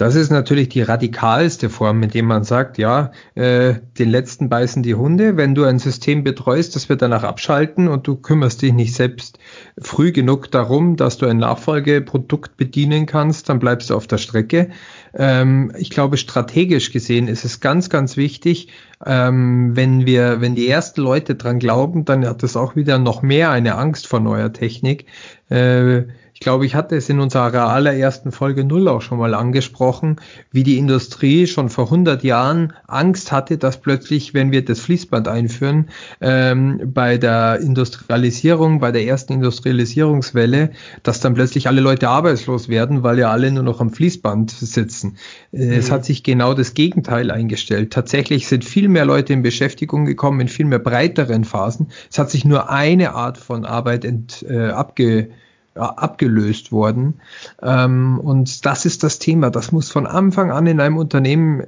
Das 0.00 0.14
ist 0.14 0.30
natürlich 0.30 0.70
die 0.70 0.80
radikalste 0.80 1.68
Form, 1.68 2.00
mit 2.00 2.14
dem 2.14 2.24
man 2.24 2.42
sagt, 2.42 2.78
ja, 2.78 3.12
äh, 3.34 3.74
den 3.98 4.08
letzten 4.08 4.48
beißen 4.48 4.82
die 4.82 4.94
Hunde. 4.94 5.36
Wenn 5.36 5.54
du 5.54 5.64
ein 5.64 5.78
System 5.78 6.24
betreust, 6.24 6.74
das 6.74 6.88
wird 6.88 7.02
danach 7.02 7.22
abschalten 7.22 7.86
und 7.86 8.06
du 8.06 8.16
kümmerst 8.16 8.62
dich 8.62 8.72
nicht 8.72 8.94
selbst 8.94 9.38
früh 9.78 10.10
genug 10.10 10.50
darum, 10.50 10.96
dass 10.96 11.18
du 11.18 11.26
ein 11.26 11.36
Nachfolgeprodukt 11.36 12.56
bedienen 12.56 13.04
kannst, 13.04 13.50
dann 13.50 13.58
bleibst 13.58 13.90
du 13.90 13.94
auf 13.94 14.06
der 14.06 14.16
Strecke. 14.16 14.70
Ähm, 15.12 15.70
ich 15.76 15.90
glaube, 15.90 16.16
strategisch 16.16 16.92
gesehen 16.92 17.28
ist 17.28 17.44
es 17.44 17.60
ganz, 17.60 17.90
ganz 17.90 18.16
wichtig, 18.16 18.68
ähm, 19.04 19.76
wenn 19.76 20.06
wir, 20.06 20.40
wenn 20.40 20.54
die 20.54 20.66
ersten 20.66 21.02
Leute 21.02 21.34
dran 21.34 21.58
glauben, 21.58 22.06
dann 22.06 22.26
hat 22.26 22.42
das 22.42 22.56
auch 22.56 22.74
wieder 22.74 22.98
noch 22.98 23.20
mehr 23.20 23.50
eine 23.50 23.74
Angst 23.74 24.06
vor 24.06 24.20
neuer 24.20 24.50
Technik. 24.50 25.04
Äh, 25.50 26.04
ich 26.40 26.44
glaube, 26.44 26.64
ich 26.64 26.74
hatte 26.74 26.96
es 26.96 27.10
in 27.10 27.20
unserer 27.20 27.68
allerersten 27.68 28.32
Folge 28.32 28.64
Null 28.64 28.88
auch 28.88 29.02
schon 29.02 29.18
mal 29.18 29.34
angesprochen, 29.34 30.16
wie 30.50 30.62
die 30.62 30.78
Industrie 30.78 31.46
schon 31.46 31.68
vor 31.68 31.84
100 31.84 32.24
Jahren 32.24 32.72
Angst 32.86 33.30
hatte, 33.30 33.58
dass 33.58 33.78
plötzlich, 33.82 34.32
wenn 34.32 34.50
wir 34.50 34.64
das 34.64 34.80
Fließband 34.80 35.28
einführen, 35.28 35.90
ähm, 36.22 36.80
bei 36.82 37.18
der 37.18 37.60
Industrialisierung, 37.60 38.80
bei 38.80 38.90
der 38.90 39.04
ersten 39.04 39.34
Industrialisierungswelle, 39.34 40.70
dass 41.02 41.20
dann 41.20 41.34
plötzlich 41.34 41.66
alle 41.66 41.82
Leute 41.82 42.08
arbeitslos 42.08 42.70
werden, 42.70 43.02
weil 43.02 43.18
ja 43.18 43.30
alle 43.30 43.52
nur 43.52 43.62
noch 43.62 43.82
am 43.82 43.90
Fließband 43.90 44.50
sitzen. 44.50 45.18
Äh, 45.52 45.66
mhm. 45.66 45.72
Es 45.72 45.90
hat 45.90 46.06
sich 46.06 46.22
genau 46.22 46.54
das 46.54 46.72
Gegenteil 46.72 47.30
eingestellt. 47.30 47.92
Tatsächlich 47.92 48.48
sind 48.48 48.64
viel 48.64 48.88
mehr 48.88 49.04
Leute 49.04 49.34
in 49.34 49.42
Beschäftigung 49.42 50.06
gekommen, 50.06 50.40
in 50.40 50.48
viel 50.48 50.64
mehr 50.64 50.78
breiteren 50.78 51.44
Phasen. 51.44 51.88
Es 52.10 52.18
hat 52.18 52.30
sich 52.30 52.46
nur 52.46 52.70
eine 52.70 53.12
Art 53.12 53.36
von 53.36 53.66
Arbeit 53.66 54.06
ent, 54.06 54.42
äh, 54.48 54.68
abge 54.68 55.28
abgelöst 55.74 56.72
worden. 56.72 57.20
Ähm, 57.62 58.18
und 58.18 58.66
das 58.66 58.84
ist 58.84 59.02
das 59.02 59.18
Thema. 59.18 59.50
Das 59.50 59.72
muss 59.72 59.90
von 59.90 60.06
Anfang 60.06 60.50
an 60.50 60.66
in 60.66 60.80
einem 60.80 60.96
Unternehmen 60.96 61.64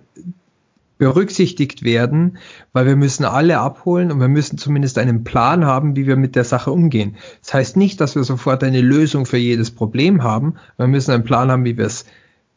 berücksichtigt 0.99 1.83
werden, 1.83 2.39
weil 2.73 2.87
wir 2.87 2.95
müssen 2.95 3.25
alle 3.25 3.59
abholen 3.59 4.13
und 4.13 4.21
wir 4.21 4.29
müssen 4.29 4.57
zumindest 4.57 4.99
einen 4.99 5.25
Plan 5.25 5.65
haben, 5.65 5.97
wie 5.97 6.07
wir 6.07 6.17
mit 6.17 6.37
der 6.37 6.45
Sache 6.45 6.71
umgehen. 6.71 7.17
Das 7.41 7.55
heißt 7.55 7.77
nicht, 7.77 8.01
dass 8.01 8.15
wir 8.15 8.23
sofort 8.23 8.63
eine 8.63 8.81
Lösung 8.81 9.27
für 9.27 9.37
jedes 9.37 9.73
Problem 9.73 10.23
haben. 10.23 10.55
Wir 10.77 10.87
müssen 10.87 11.11
einen 11.11 11.25
Plan 11.25 11.51
haben, 11.51 11.65
wie 11.65 11.77
wir 11.77 11.87
es 11.87 12.05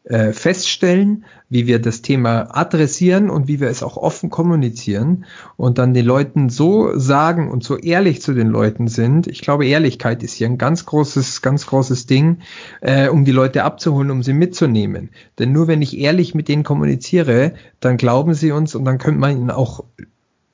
äh, 0.06 0.34
feststellen, 0.34 1.26
wie 1.50 1.68
wir 1.68 1.80
das 1.80 2.02
Thema 2.02 2.56
adressieren 2.56 3.30
und 3.30 3.48
wie 3.48 3.60
wir 3.60 3.70
es 3.70 3.84
auch 3.84 3.98
offen 3.98 4.30
kommunizieren 4.30 5.26
und 5.58 5.78
dann 5.78 5.94
den 5.94 6.06
Leuten 6.06 6.50
so 6.50 6.98
sagen 6.98 7.50
und 7.50 7.64
so 7.64 7.78
ehrlich 7.78 8.22
zu 8.22 8.34
den 8.34 8.48
Leuten 8.48 8.88
sind. 8.88 9.28
Ich 9.28 9.42
glaube, 9.42 9.66
Ehrlichkeit 9.66 10.22
ist 10.24 10.34
hier 10.34 10.48
ein 10.48 10.58
ganz 10.58 10.86
großes, 10.86 11.42
ganz 11.42 11.66
großes 11.66 12.06
Ding, 12.06 12.40
äh, 12.82 13.10
um 13.10 13.26
die 13.26 13.32
Leute 13.32 13.64
abzuholen, 13.64 14.12
um 14.12 14.24
sie 14.24 14.34
mitzunehmen. 14.34 15.10
Denn 15.40 15.52
nur 15.52 15.68
wenn 15.68 15.82
ich 15.82 15.98
ehrlich 15.98 16.36
mit 16.36 16.48
denen 16.48 16.64
kommuniziere, 16.64 17.54
dann 17.80 17.98
glauben 17.98 18.34
sie 18.34 18.52
uns 18.52 18.76
und 18.76 18.86
dann 18.86 18.98
könnte 18.98 19.20
man 19.20 19.38
ihnen 19.38 19.52
auch 19.52 19.86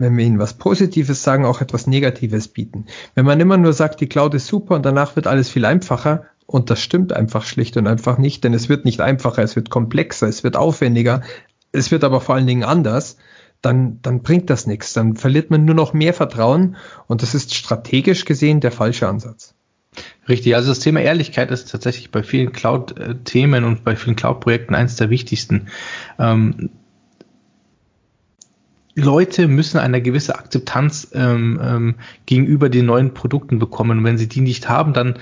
wenn 0.02 0.18
wir 0.18 0.26
ihnen 0.26 0.40
was 0.40 0.56
Positives 0.56 1.24
sagen, 1.24 1.46
auch 1.46 1.62
etwas 1.62 1.88
Negatives 1.88 2.48
bieten. 2.48 2.86
Wenn 3.16 3.26
man 3.26 3.40
immer 3.40 3.58
nur 3.58 3.74
sagt, 3.74 4.02
die 4.02 4.08
Cloud 4.08 4.34
ist 4.34 4.48
super 4.48 4.76
und 4.76 4.86
danach 4.86 5.16
wird 5.16 5.28
alles 5.28 5.50
viel 5.50 5.66
einfacher, 5.66 6.26
und 6.52 6.70
das 6.70 6.82
stimmt 6.82 7.14
einfach 7.14 7.46
schlicht 7.46 7.78
und 7.78 7.88
einfach 7.88 8.18
nicht, 8.18 8.44
denn 8.44 8.54
es 8.54 8.68
wird 8.68 8.84
nicht 8.84 9.00
einfacher, 9.00 9.42
es 9.42 9.56
wird 9.56 9.70
komplexer, 9.70 10.28
es 10.28 10.44
wird 10.44 10.58
aufwendiger, 10.58 11.22
es 11.72 11.92
wird 11.92 12.04
aber 12.04 12.20
vor 12.20 12.36
allen 12.36 12.48
Dingen 12.48 12.64
anders. 12.64 13.18
Dann, 13.62 14.00
dann 14.02 14.24
bringt 14.24 14.50
das 14.50 14.68
nichts. 14.68 14.92
Dann 14.94 15.16
verliert 15.16 15.52
man 15.52 15.66
nur 15.66 15.76
noch 15.76 15.94
mehr 15.94 16.14
Vertrauen 16.14 16.76
und 17.08 17.22
das 17.22 17.36
ist 17.36 17.54
strategisch 17.54 18.26
gesehen 18.26 18.60
der 18.60 18.72
falsche 18.72 19.08
Ansatz. 19.08 19.54
Richtig, 20.28 20.56
also 20.56 20.70
das 20.70 20.80
Thema 20.80 21.02
Ehrlichkeit 21.02 21.52
ist 21.52 21.72
tatsächlich 21.72 22.12
bei 22.12 22.24
vielen 22.24 22.52
Cloud-Themen 22.52 23.64
und 23.64 23.84
bei 23.84 23.96
vielen 23.96 24.16
Cloud-Projekten 24.16 24.76
eines 24.76 24.96
der 24.96 25.10
wichtigsten. 25.10 25.68
Ähm, 26.18 26.70
Leute 28.96 29.48
müssen 29.48 29.78
eine 29.78 30.02
gewisse 30.02 30.36
Akzeptanz 30.36 31.10
ähm, 31.14 31.60
ähm, 31.64 31.96
gegenüber 32.26 32.70
den 32.70 32.86
neuen 32.86 33.14
Produkten 33.14 33.60
bekommen. 33.60 34.00
Und 34.00 34.04
wenn 34.04 34.18
sie 34.18 34.28
die 34.28 34.42
nicht 34.42 34.68
haben, 34.68 34.94
dann 34.94 35.18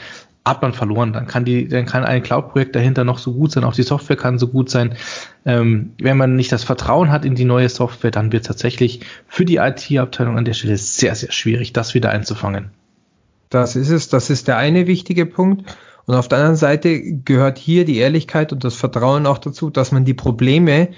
hat 0.46 0.62
man 0.62 0.74
verloren. 0.74 1.14
Dann 1.14 1.28
kann 1.28 1.46
die, 1.46 1.68
dann 1.68 1.86
kann 1.86 2.04
ein 2.04 2.24
Cloud-Projekt 2.24 2.76
dahinter 2.76 3.04
noch 3.04 3.20
so 3.20 3.34
gut 3.34 3.52
sein, 3.52 3.64
auch 3.64 3.76
die 3.76 3.84
Software 3.84 4.16
kann 4.16 4.40
so 4.40 4.48
gut 4.48 4.70
sein. 4.70 4.96
Ähm, 5.46 5.94
wenn 6.00 6.18
man 6.18 6.36
nicht 6.36 6.52
das 6.52 6.64
Vertrauen 6.64 7.12
hat 7.12 7.26
in 7.26 7.36
die 7.36 7.46
neue 7.46 7.70
Software, 7.70 8.12
dann 8.12 8.32
wird 8.32 8.46
tatsächlich 8.46 9.02
für 9.28 9.46
die 9.46 9.58
IT-Abteilung 9.58 10.38
an 10.38 10.46
der 10.46 10.54
Stelle 10.54 10.78
sehr, 10.78 11.16
sehr 11.16 11.32
schwierig, 11.32 11.74
das 11.74 11.94
wieder 11.94 12.10
einzufangen. 12.10 12.72
Das 13.50 13.76
ist 13.76 13.90
es, 13.90 14.10
das 14.10 14.30
ist 14.30 14.48
der 14.48 14.58
eine 14.58 14.88
wichtige 14.88 15.26
Punkt. 15.26 15.78
Und 16.06 16.16
auf 16.16 16.28
der 16.28 16.40
anderen 16.40 16.56
Seite 16.56 17.00
gehört 17.00 17.60
hier 17.60 17.86
die 17.86 17.98
Ehrlichkeit 17.98 18.52
und 18.52 18.64
das 18.64 18.76
Vertrauen 18.76 19.28
auch 19.28 19.38
dazu, 19.38 19.70
dass 19.70 19.92
man 19.92 20.06
die 20.06 20.16
Probleme, 20.16 20.90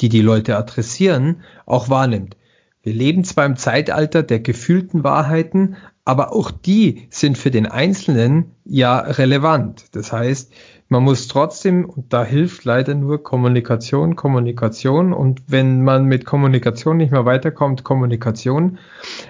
die 0.00 0.08
die 0.08 0.22
Leute 0.22 0.56
adressieren, 0.56 1.42
auch 1.66 1.88
wahrnimmt. 1.88 2.36
Wir 2.82 2.94
leben 2.94 3.24
zwar 3.24 3.44
im 3.44 3.56
Zeitalter 3.56 4.22
der 4.22 4.40
gefühlten 4.40 5.04
Wahrheiten, 5.04 5.76
aber 6.04 6.32
auch 6.32 6.50
die 6.50 7.06
sind 7.10 7.36
für 7.36 7.50
den 7.50 7.66
Einzelnen 7.66 8.52
ja 8.64 8.98
relevant. 8.98 9.94
Das 9.94 10.12
heißt, 10.12 10.54
man 10.88 11.02
muss 11.02 11.28
trotzdem, 11.28 11.84
und 11.84 12.14
da 12.14 12.24
hilft 12.24 12.64
leider 12.64 12.94
nur 12.94 13.22
Kommunikation, 13.22 14.16
Kommunikation, 14.16 15.12
und 15.12 15.42
wenn 15.48 15.84
man 15.84 16.06
mit 16.06 16.24
Kommunikation 16.24 16.96
nicht 16.96 17.12
mehr 17.12 17.26
weiterkommt, 17.26 17.84
Kommunikation, 17.84 18.78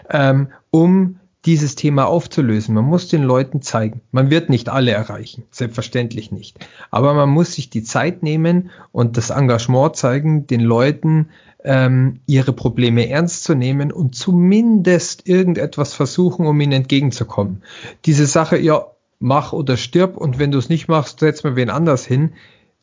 ähm, 0.08 0.48
um 0.70 1.18
dieses 1.44 1.76
Thema 1.76 2.06
aufzulösen. 2.06 2.74
Man 2.74 2.84
muss 2.84 3.08
den 3.08 3.22
Leuten 3.22 3.62
zeigen. 3.62 4.00
Man 4.10 4.30
wird 4.30 4.50
nicht 4.50 4.68
alle 4.68 4.90
erreichen, 4.90 5.44
selbstverständlich 5.50 6.32
nicht. 6.32 6.58
Aber 6.90 7.14
man 7.14 7.28
muss 7.28 7.52
sich 7.52 7.70
die 7.70 7.84
Zeit 7.84 8.22
nehmen 8.22 8.70
und 8.92 9.16
das 9.16 9.30
Engagement 9.30 9.96
zeigen, 9.96 10.46
den 10.46 10.60
Leuten 10.60 11.28
ähm, 11.64 12.20
ihre 12.26 12.52
Probleme 12.52 13.08
ernst 13.08 13.44
zu 13.44 13.54
nehmen 13.54 13.92
und 13.92 14.14
zumindest 14.14 15.28
irgendetwas 15.28 15.94
versuchen, 15.94 16.46
um 16.46 16.60
ihnen 16.60 16.72
entgegenzukommen. 16.72 17.62
Diese 18.04 18.26
Sache, 18.26 18.58
ja, 18.58 18.86
mach 19.20 19.52
oder 19.52 19.76
stirb 19.76 20.16
und 20.16 20.38
wenn 20.38 20.52
du 20.52 20.58
es 20.58 20.68
nicht 20.68 20.88
machst, 20.88 21.20
setz 21.20 21.42
mal 21.44 21.56
wen 21.56 21.70
anders 21.70 22.04
hin. 22.06 22.32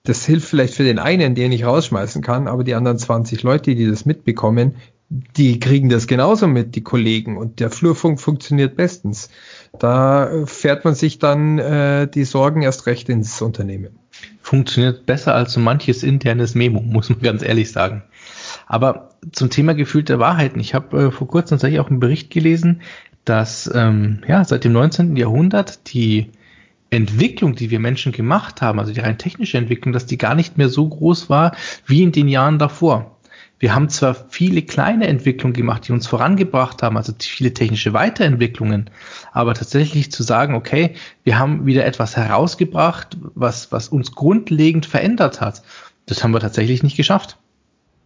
Das 0.04 0.26
hilft 0.26 0.48
vielleicht 0.48 0.76
für 0.76 0.84
den 0.84 1.00
einen, 1.00 1.34
den 1.34 1.52
ich 1.52 1.66
rausschmeißen 1.66 2.22
kann, 2.22 2.48
aber 2.48 2.64
die 2.64 2.76
anderen 2.76 3.00
20 3.00 3.42
Leute, 3.44 3.74
die 3.74 3.88
das 3.88 4.06
mitbekommen, 4.06 4.76
die 5.10 5.60
kriegen 5.60 5.90
das 5.90 6.08
genauso 6.08 6.48
mit, 6.48 6.76
die 6.76 6.84
Kollegen. 6.84 7.38
Und 7.38 7.60
der 7.60 7.70
Flurfunk 7.70 8.20
funktioniert 8.20 8.76
bestens. 8.76 9.30
Da 9.80 10.46
fährt 10.46 10.84
man 10.84 10.96
sich 10.96 11.20
dann 11.20 11.60
äh, 11.60 12.08
die 12.08 12.24
Sorgen 12.24 12.64
erst 12.64 12.88
recht 12.88 13.10
ins 13.10 13.42
Unternehmen. 13.42 14.00
Funktioniert 14.42 15.06
besser 15.06 15.36
als 15.36 15.54
so 15.54 15.60
manches 15.60 16.04
internes 16.04 16.56
Memo, 16.56 16.82
muss 16.82 17.10
man 17.10 17.20
ganz 17.20 17.44
ehrlich 17.44 17.72
sagen. 17.72 18.04
Aber 18.68 19.10
zum 19.32 19.50
Thema 19.50 19.74
gefühlte 19.74 20.20
Wahrheiten. 20.20 20.60
Ich 20.60 20.74
habe 20.74 21.06
äh, 21.06 21.12
vor 21.12 21.28
kurzem 21.28 21.56
tatsächlich 21.56 21.80
auch 21.80 21.90
einen 21.90 22.00
Bericht 22.00 22.32
gelesen, 22.32 22.82
dass 23.26 23.70
ähm, 23.74 24.22
ja 24.28 24.44
seit 24.44 24.64
dem 24.64 24.74
19. 24.74 25.16
Jahrhundert 25.18 25.94
die 25.94 26.32
Entwicklung, 26.90 27.56
die 27.56 27.72
wir 27.72 27.80
Menschen 27.80 28.12
gemacht 28.12 28.62
haben, 28.62 28.80
also 28.80 28.94
die 28.94 29.00
rein 29.00 29.18
technische 29.18 29.58
Entwicklung, 29.58 29.92
dass 29.94 30.06
die 30.06 30.18
gar 30.18 30.36
nicht 30.36 30.58
mehr 30.58 30.70
so 30.70 30.88
groß 30.88 31.30
war 31.30 31.56
wie 31.86 32.04
in 32.04 32.12
den 32.12 32.28
Jahren 32.28 32.60
davor. 32.60 33.15
Wir 33.66 33.74
haben 33.74 33.90
zwar 33.90 34.14
viele 34.30 34.62
kleine 34.62 35.08
Entwicklungen 35.08 35.56
gemacht, 35.56 35.88
die 35.88 35.92
uns 35.92 36.06
vorangebracht 36.06 36.84
haben, 36.84 36.98
also 36.98 37.14
viele 37.20 37.52
technische 37.52 37.94
Weiterentwicklungen, 37.94 38.92
aber 39.32 39.56
tatsächlich 39.56 40.12
zu 40.12 40.22
sagen, 40.22 40.54
okay, 40.54 40.94
wir 41.24 41.40
haben 41.40 41.66
wieder 41.66 41.84
etwas 41.84 42.16
herausgebracht, 42.16 43.18
was, 43.34 43.72
was 43.72 43.90
uns 43.90 44.12
grundlegend 44.12 44.86
verändert 44.86 45.42
hat, 45.42 45.64
das 46.06 46.24
haben 46.24 46.32
wir 46.32 46.42
tatsächlich 46.42 46.84
nicht 46.84 46.96
geschafft. 46.96 47.40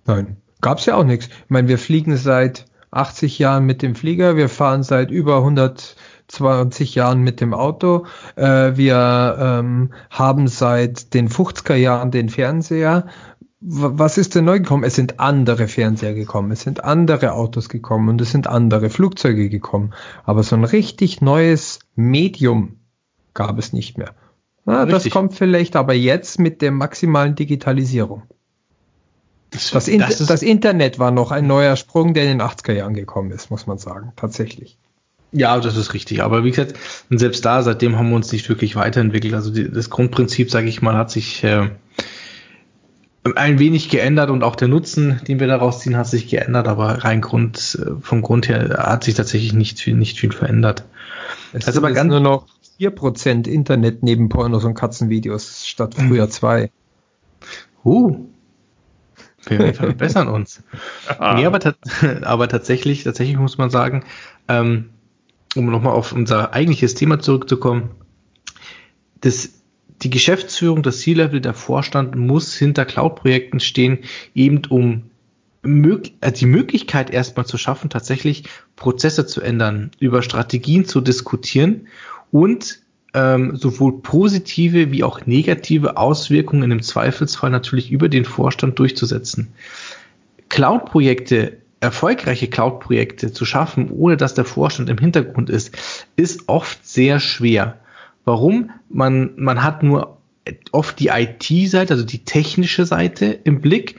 Nein, 0.05 0.37
gab's 0.61 0.85
ja 0.85 0.95
auch 0.95 1.03
nichts. 1.03 1.25
Ich 1.27 1.49
meine, 1.49 1.67
wir 1.67 1.77
fliegen 1.77 2.15
seit 2.15 2.63
80 2.91 3.37
Jahren 3.37 3.65
mit 3.65 3.81
dem 3.81 3.95
Flieger, 3.95 4.37
wir 4.37 4.47
fahren 4.47 4.83
seit 4.83 5.11
über 5.11 5.39
120 5.39 6.95
Jahren 6.95 7.19
mit 7.19 7.41
dem 7.41 7.53
Auto, 7.53 8.05
äh, 8.37 8.77
wir 8.77 9.37
ähm, 9.37 9.91
haben 10.09 10.47
seit 10.47 11.13
den 11.13 11.27
50er 11.27 11.75
Jahren 11.75 12.11
den 12.11 12.29
Fernseher. 12.29 13.07
Was 13.61 14.17
ist 14.17 14.35
denn 14.35 14.45
neu 14.45 14.59
gekommen? 14.59 14.83
Es 14.83 14.95
sind 14.95 15.19
andere 15.19 15.67
Fernseher 15.67 16.13
gekommen, 16.13 16.51
es 16.51 16.61
sind 16.61 16.83
andere 16.83 17.33
Autos 17.33 17.67
gekommen 17.67 18.09
und 18.09 18.21
es 18.21 18.31
sind 18.31 18.47
andere 18.47 18.89
Flugzeuge 18.89 19.49
gekommen. 19.49 19.93
Aber 20.23 20.43
so 20.43 20.55
ein 20.55 20.63
richtig 20.63 21.21
neues 21.21 21.79
Medium 21.95 22.77
gab 23.33 23.59
es 23.59 23.73
nicht 23.73 23.97
mehr. 23.97 24.15
Na, 24.65 24.85
das 24.85 25.09
kommt 25.09 25.33
vielleicht 25.33 25.75
aber 25.75 25.93
jetzt 25.93 26.39
mit 26.39 26.61
der 26.61 26.71
maximalen 26.71 27.35
Digitalisierung. 27.35 28.23
Das, 29.49 29.71
das, 29.71 29.87
In 29.87 29.99
das, 29.99 30.17
das, 30.19 30.43
Internet 30.43 30.99
war 30.99 31.11
noch 31.11 31.31
ein 31.31 31.47
neuer 31.47 31.75
Sprung, 31.75 32.13
der 32.13 32.23
in 32.23 32.37
den 32.37 32.41
80er 32.41 32.73
Jahren 32.73 32.93
gekommen 32.93 33.31
ist, 33.31 33.49
muss 33.49 33.65
man 33.65 33.79
sagen, 33.79 34.13
tatsächlich. 34.15 34.77
Ja, 35.31 35.59
das 35.59 35.75
ist 35.75 35.93
richtig. 35.93 36.21
Aber 36.21 36.43
wie 36.43 36.51
gesagt, 36.51 36.75
selbst 37.09 37.45
da, 37.45 37.63
seitdem 37.63 37.97
haben 37.97 38.09
wir 38.09 38.15
uns 38.15 38.31
nicht 38.31 38.47
wirklich 38.47 38.75
weiterentwickelt. 38.75 39.33
Also 39.33 39.51
die, 39.51 39.71
das 39.71 39.89
Grundprinzip, 39.89 40.51
sage 40.51 40.67
ich 40.67 40.81
mal, 40.83 40.95
hat 40.95 41.09
sich 41.09 41.43
äh, 41.43 41.69
ein 43.35 43.59
wenig 43.59 43.89
geändert 43.89 44.29
und 44.29 44.43
auch 44.43 44.55
der 44.55 44.67
Nutzen, 44.67 45.21
den 45.27 45.39
wir 45.39 45.47
daraus 45.47 45.79
ziehen, 45.79 45.97
hat 45.97 46.07
sich 46.07 46.27
geändert, 46.27 46.67
aber 46.67 47.03
rein 47.03 47.21
Grund, 47.21 47.79
äh, 47.81 48.01
vom 48.01 48.21
Grund 48.21 48.47
her 48.47 48.77
hat 48.79 49.03
sich 49.03 49.15
tatsächlich 49.15 49.53
nicht 49.53 49.79
viel, 49.79 49.95
nicht 49.95 50.19
viel 50.19 50.31
verändert. 50.31 50.85
Es 51.53 51.67
also 51.67 51.79
aber 51.79 51.91
ganz 51.91 52.09
nur 52.09 52.19
noch 52.19 52.47
4% 52.79 53.47
Internet 53.47 54.03
neben 54.03 54.29
Pornos 54.29 54.63
und 54.63 54.73
Katzenvideos 54.73 55.67
statt 55.67 55.95
früher 55.95 56.29
2. 56.29 56.71
Uh. 57.83 58.25
Wir 59.45 59.73
verbessern 59.73 60.27
uns. 60.27 60.63
Ah. 61.17 61.33
Nee, 61.39 61.45
aber, 61.45 61.59
aber 62.23 62.47
tatsächlich, 62.47 63.03
tatsächlich 63.03 63.37
muss 63.37 63.57
man 63.57 63.69
sagen, 63.69 64.03
ähm, 64.47 64.89
um 65.55 65.65
nochmal 65.65 65.93
auf 65.93 66.11
unser 66.11 66.53
eigentliches 66.53 66.93
Thema 66.93 67.19
zurückzukommen, 67.19 67.91
das 69.21 69.58
die 70.01 70.09
Geschäftsführung, 70.09 70.83
das 70.83 70.99
C-Level, 70.99 71.41
der 71.41 71.53
Vorstand 71.53 72.15
muss 72.15 72.55
hinter 72.55 72.85
Cloud-Projekten 72.85 73.59
stehen, 73.59 73.99
eben 74.33 74.61
um 74.69 75.09
äh, 75.63 76.31
die 76.31 76.45
Möglichkeit 76.45 77.09
erstmal 77.09 77.45
zu 77.45 77.57
schaffen, 77.57 77.89
tatsächlich 77.89 78.43
Prozesse 78.75 79.25
zu 79.25 79.41
ändern, 79.41 79.91
über 79.99 80.21
Strategien 80.21 80.85
zu 80.85 81.01
diskutieren 81.01 81.87
und 82.31 82.79
ähm, 83.13 83.55
sowohl 83.55 84.01
positive 84.01 84.91
wie 84.91 85.03
auch 85.03 85.25
negative 85.25 85.97
Auswirkungen 85.97 86.71
im 86.71 86.81
Zweifelsfall 86.81 87.49
natürlich 87.49 87.91
über 87.91 88.07
den 88.07 88.23
Vorstand 88.23 88.79
durchzusetzen. 88.79 89.49
Cloud-Projekte, 90.47 91.57
erfolgreiche 91.79 92.47
Cloud-Projekte 92.47 93.31
zu 93.31 93.45
schaffen, 93.45 93.89
ohne 93.89 94.17
dass 94.17 94.33
der 94.33 94.45
Vorstand 94.45 94.89
im 94.89 94.97
Hintergrund 94.97 95.49
ist, 95.49 95.77
ist 96.15 96.47
oft 96.47 96.85
sehr 96.87 97.19
schwer. 97.19 97.79
Warum? 98.29 98.69
Man, 98.89 99.31
man 99.37 99.63
hat 99.63 99.81
nur 99.81 100.19
oft 100.71 100.99
die 100.99 101.07
IT-Seite, 101.07 101.95
also 101.95 102.05
die 102.05 102.23
technische 102.25 102.85
Seite 102.85 103.25
im 103.25 103.59
Blick, 103.59 103.95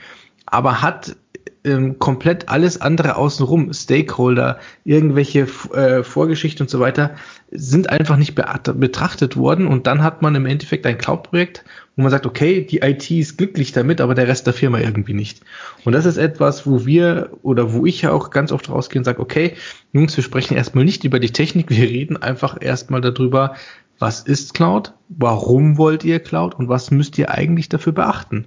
aber 0.46 0.82
hat 0.82 1.16
ähm, 1.64 1.98
komplett 1.98 2.48
alles 2.48 2.80
andere 2.80 3.16
außenrum, 3.16 3.72
Stakeholder, 3.72 4.60
irgendwelche 4.84 5.48
äh, 5.74 6.04
Vorgeschichten 6.04 6.62
und 6.62 6.70
so 6.70 6.78
weiter, 6.78 7.16
sind 7.50 7.90
einfach 7.90 8.16
nicht 8.16 8.36
betrachtet 8.36 9.36
worden 9.36 9.66
und 9.66 9.88
dann 9.88 10.00
hat 10.00 10.22
man 10.22 10.36
im 10.36 10.46
Endeffekt 10.46 10.86
ein 10.86 10.96
Cloud-Projekt, 10.96 11.64
wo 11.96 12.02
man 12.02 12.12
sagt, 12.12 12.24
okay, 12.24 12.64
die 12.64 12.78
IT 12.78 13.10
ist 13.10 13.36
glücklich 13.36 13.72
damit, 13.72 14.00
aber 14.00 14.14
der 14.14 14.28
Rest 14.28 14.46
der 14.46 14.54
Firma 14.54 14.78
irgendwie 14.78 15.12
nicht. 15.12 15.40
Und 15.84 15.92
das 15.92 16.06
ist 16.06 16.18
etwas, 16.18 16.68
wo 16.68 16.86
wir 16.86 17.30
oder 17.42 17.72
wo 17.72 17.84
ich 17.84 18.02
ja 18.02 18.12
auch 18.12 18.30
ganz 18.30 18.52
oft 18.52 18.70
rausgehe 18.70 19.00
und 19.00 19.04
sage, 19.04 19.20
okay, 19.20 19.54
Jungs, 19.92 20.16
wir 20.16 20.22
sprechen 20.22 20.56
erstmal 20.56 20.84
nicht 20.84 21.02
über 21.02 21.18
die 21.18 21.32
Technik, 21.32 21.68
wir 21.68 21.88
reden 21.88 22.16
einfach 22.16 22.56
erstmal 22.60 23.00
darüber, 23.00 23.56
was 24.00 24.22
ist 24.22 24.54
Cloud, 24.54 24.94
warum 25.08 25.78
wollt 25.78 26.04
ihr 26.04 26.18
Cloud 26.18 26.54
und 26.54 26.68
was 26.68 26.90
müsst 26.90 27.18
ihr 27.18 27.30
eigentlich 27.30 27.68
dafür 27.68 27.92
beachten. 27.92 28.46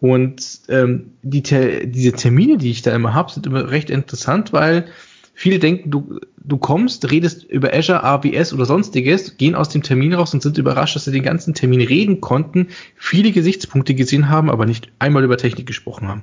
Und 0.00 0.60
ähm, 0.68 1.12
die, 1.22 1.42
diese 1.42 2.12
Termine, 2.12 2.58
die 2.58 2.70
ich 2.70 2.82
da 2.82 2.94
immer 2.94 3.14
habe, 3.14 3.32
sind 3.32 3.46
immer 3.46 3.70
recht 3.70 3.88
interessant, 3.88 4.52
weil 4.52 4.86
viele 5.32 5.58
denken, 5.58 5.90
du, 5.90 6.20
du 6.36 6.58
kommst, 6.58 7.10
redest 7.10 7.44
über 7.44 7.72
Azure, 7.72 8.02
AWS 8.02 8.52
oder 8.52 8.66
sonstiges, 8.66 9.38
gehen 9.38 9.54
aus 9.54 9.70
dem 9.70 9.82
Termin 9.82 10.12
raus 10.12 10.34
und 10.34 10.42
sind 10.42 10.58
überrascht, 10.58 10.96
dass 10.96 11.04
sie 11.04 11.12
den 11.12 11.22
ganzen 11.22 11.54
Termin 11.54 11.80
reden 11.80 12.20
konnten, 12.20 12.68
viele 12.96 13.32
Gesichtspunkte 13.32 13.94
gesehen 13.94 14.28
haben, 14.28 14.50
aber 14.50 14.66
nicht 14.66 14.92
einmal 14.98 15.24
über 15.24 15.38
Technik 15.38 15.66
gesprochen 15.66 16.08
haben. 16.08 16.22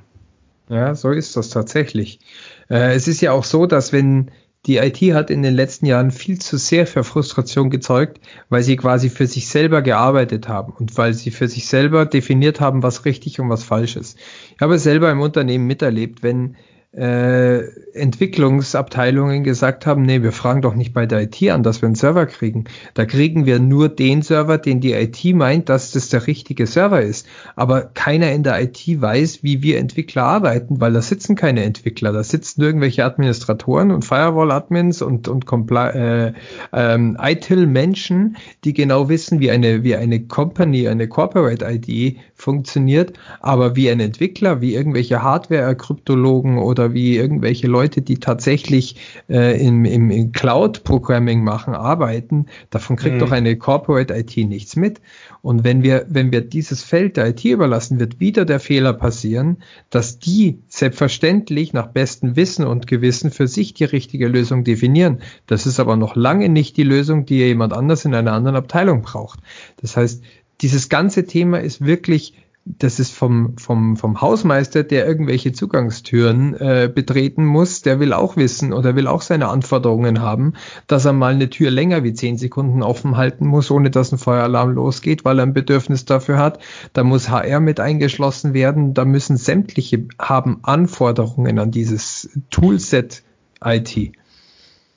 Ja, 0.68 0.94
so 0.94 1.10
ist 1.10 1.36
das 1.36 1.48
tatsächlich. 1.48 2.20
Äh, 2.68 2.94
es 2.94 3.08
ist 3.08 3.20
ja 3.20 3.32
auch 3.32 3.44
so, 3.44 3.66
dass 3.66 3.92
wenn 3.92 4.30
die 4.66 4.76
IT 4.76 4.98
hat 5.14 5.30
in 5.30 5.42
den 5.42 5.54
letzten 5.54 5.86
Jahren 5.86 6.10
viel 6.10 6.38
zu 6.38 6.58
sehr 6.58 6.86
für 6.86 7.02
Frustration 7.02 7.70
gezeugt, 7.70 8.20
weil 8.50 8.62
sie 8.62 8.76
quasi 8.76 9.08
für 9.08 9.26
sich 9.26 9.48
selber 9.48 9.80
gearbeitet 9.80 10.48
haben 10.48 10.72
und 10.72 10.96
weil 10.98 11.14
sie 11.14 11.30
für 11.30 11.48
sich 11.48 11.66
selber 11.66 12.04
definiert 12.04 12.60
haben, 12.60 12.82
was 12.82 13.04
richtig 13.04 13.40
und 13.40 13.48
was 13.48 13.64
falsch 13.64 13.96
ist. 13.96 14.18
Ich 14.54 14.60
habe 14.60 14.78
selber 14.78 15.10
im 15.10 15.20
Unternehmen 15.20 15.66
miterlebt, 15.66 16.22
wenn 16.22 16.56
äh, 16.92 17.60
Entwicklungsabteilungen 17.92 19.44
gesagt 19.44 19.86
haben, 19.86 20.02
nee, 20.02 20.22
wir 20.22 20.32
fragen 20.32 20.60
doch 20.60 20.74
nicht 20.74 20.92
bei 20.92 21.06
der 21.06 21.22
IT 21.22 21.40
an, 21.50 21.62
dass 21.62 21.82
wir 21.82 21.86
einen 21.86 21.94
Server 21.94 22.26
kriegen. 22.26 22.64
Da 22.94 23.04
kriegen 23.04 23.46
wir 23.46 23.60
nur 23.60 23.88
den 23.88 24.22
Server, 24.22 24.58
den 24.58 24.80
die 24.80 24.92
IT 24.92 25.24
meint, 25.36 25.68
dass 25.68 25.92
das 25.92 26.08
der 26.08 26.26
richtige 26.26 26.66
Server 26.66 27.00
ist. 27.00 27.28
Aber 27.54 27.82
keiner 27.82 28.32
in 28.32 28.42
der 28.42 28.60
IT 28.60 28.84
weiß, 28.86 29.44
wie 29.44 29.62
wir 29.62 29.78
Entwickler 29.78 30.24
arbeiten, 30.24 30.80
weil 30.80 30.92
da 30.92 31.00
sitzen 31.00 31.36
keine 31.36 31.62
Entwickler, 31.62 32.12
da 32.12 32.24
sitzen 32.24 32.62
irgendwelche 32.62 33.04
Administratoren 33.04 33.92
und 33.92 34.04
Firewall-Admins 34.04 35.00
und, 35.00 35.28
und 35.28 35.46
äh, 35.72 36.32
ähm, 36.72 37.16
ITIL-Menschen, 37.20 38.36
die 38.64 38.74
genau 38.74 39.08
wissen, 39.08 39.38
wie 39.38 39.52
eine, 39.52 39.84
wie 39.84 39.94
eine 39.94 40.26
Company, 40.26 40.88
eine 40.88 41.06
Corporate 41.06 41.64
ID 41.64 42.18
funktioniert, 42.40 43.12
aber 43.40 43.76
wie 43.76 43.90
ein 43.90 44.00
Entwickler, 44.00 44.60
wie 44.60 44.74
irgendwelche 44.74 45.22
Hardware-Kryptologen 45.22 46.58
oder 46.58 46.94
wie 46.94 47.16
irgendwelche 47.16 47.66
Leute, 47.66 48.02
die 48.02 48.18
tatsächlich 48.18 48.96
äh, 49.28 49.60
im, 49.64 49.84
im, 49.84 50.10
im 50.10 50.32
Cloud-Programming 50.32 51.44
machen, 51.44 51.74
arbeiten, 51.74 52.46
davon 52.70 52.96
kriegt 52.96 53.16
mhm. 53.16 53.20
doch 53.20 53.32
eine 53.32 53.56
Corporate 53.56 54.14
IT 54.14 54.36
nichts 54.36 54.76
mit. 54.76 55.00
Und 55.42 55.64
wenn 55.64 55.82
wir, 55.82 56.06
wenn 56.08 56.32
wir 56.32 56.42
dieses 56.42 56.82
Feld 56.82 57.16
der 57.16 57.28
IT 57.28 57.44
überlassen, 57.44 57.98
wird 57.98 58.20
wieder 58.20 58.44
der 58.44 58.60
Fehler 58.60 58.92
passieren, 58.92 59.58
dass 59.88 60.18
die 60.18 60.58
selbstverständlich 60.68 61.72
nach 61.72 61.88
bestem 61.88 62.36
Wissen 62.36 62.66
und 62.66 62.86
Gewissen 62.86 63.30
für 63.30 63.48
sich 63.48 63.72
die 63.72 63.84
richtige 63.84 64.28
Lösung 64.28 64.64
definieren. 64.64 65.20
Das 65.46 65.66
ist 65.66 65.80
aber 65.80 65.96
noch 65.96 66.14
lange 66.14 66.48
nicht 66.48 66.76
die 66.76 66.82
Lösung, 66.82 67.24
die 67.24 67.36
jemand 67.36 67.72
anders 67.72 68.04
in 68.04 68.14
einer 68.14 68.32
anderen 68.32 68.56
Abteilung 68.56 69.02
braucht. 69.02 69.40
Das 69.80 69.96
heißt, 69.96 70.22
dieses 70.60 70.88
ganze 70.88 71.26
Thema 71.26 71.60
ist 71.60 71.84
wirklich 71.84 72.34
das 72.64 73.00
ist 73.00 73.12
vom, 73.12 73.56
vom, 73.56 73.96
vom 73.96 74.20
Hausmeister, 74.20 74.84
der 74.84 75.06
irgendwelche 75.06 75.52
Zugangstüren 75.52 76.54
äh, 76.54 76.90
betreten 76.92 77.44
muss, 77.44 77.82
der 77.82 78.00
will 78.00 78.12
auch 78.12 78.36
wissen 78.36 78.72
oder 78.72 78.94
will 78.96 79.06
auch 79.06 79.22
seine 79.22 79.48
Anforderungen 79.48 80.20
haben, 80.20 80.52
dass 80.86 81.04
er 81.04 81.12
mal 81.12 81.32
eine 81.32 81.50
Tür 81.50 81.70
länger 81.70 82.04
wie 82.04 82.12
zehn 82.12 82.36
Sekunden 82.36 82.82
offen 82.82 83.16
halten 83.16 83.46
muss, 83.46 83.70
ohne 83.70 83.90
dass 83.90 84.12
ein 84.12 84.18
Feueralarm 84.18 84.72
losgeht, 84.72 85.24
weil 85.24 85.38
er 85.38 85.46
ein 85.46 85.54
Bedürfnis 85.54 86.04
dafür 86.04 86.38
hat. 86.38 86.60
Da 86.92 87.02
muss 87.02 87.30
HR 87.30 87.60
mit 87.60 87.80
eingeschlossen 87.80 88.52
werden. 88.54 88.94
Da 88.94 89.04
müssen 89.04 89.36
sämtliche 89.36 90.06
haben 90.18 90.58
Anforderungen 90.62 91.58
an 91.58 91.70
dieses 91.70 92.30
Toolset 92.50 93.22
IT. 93.64 94.12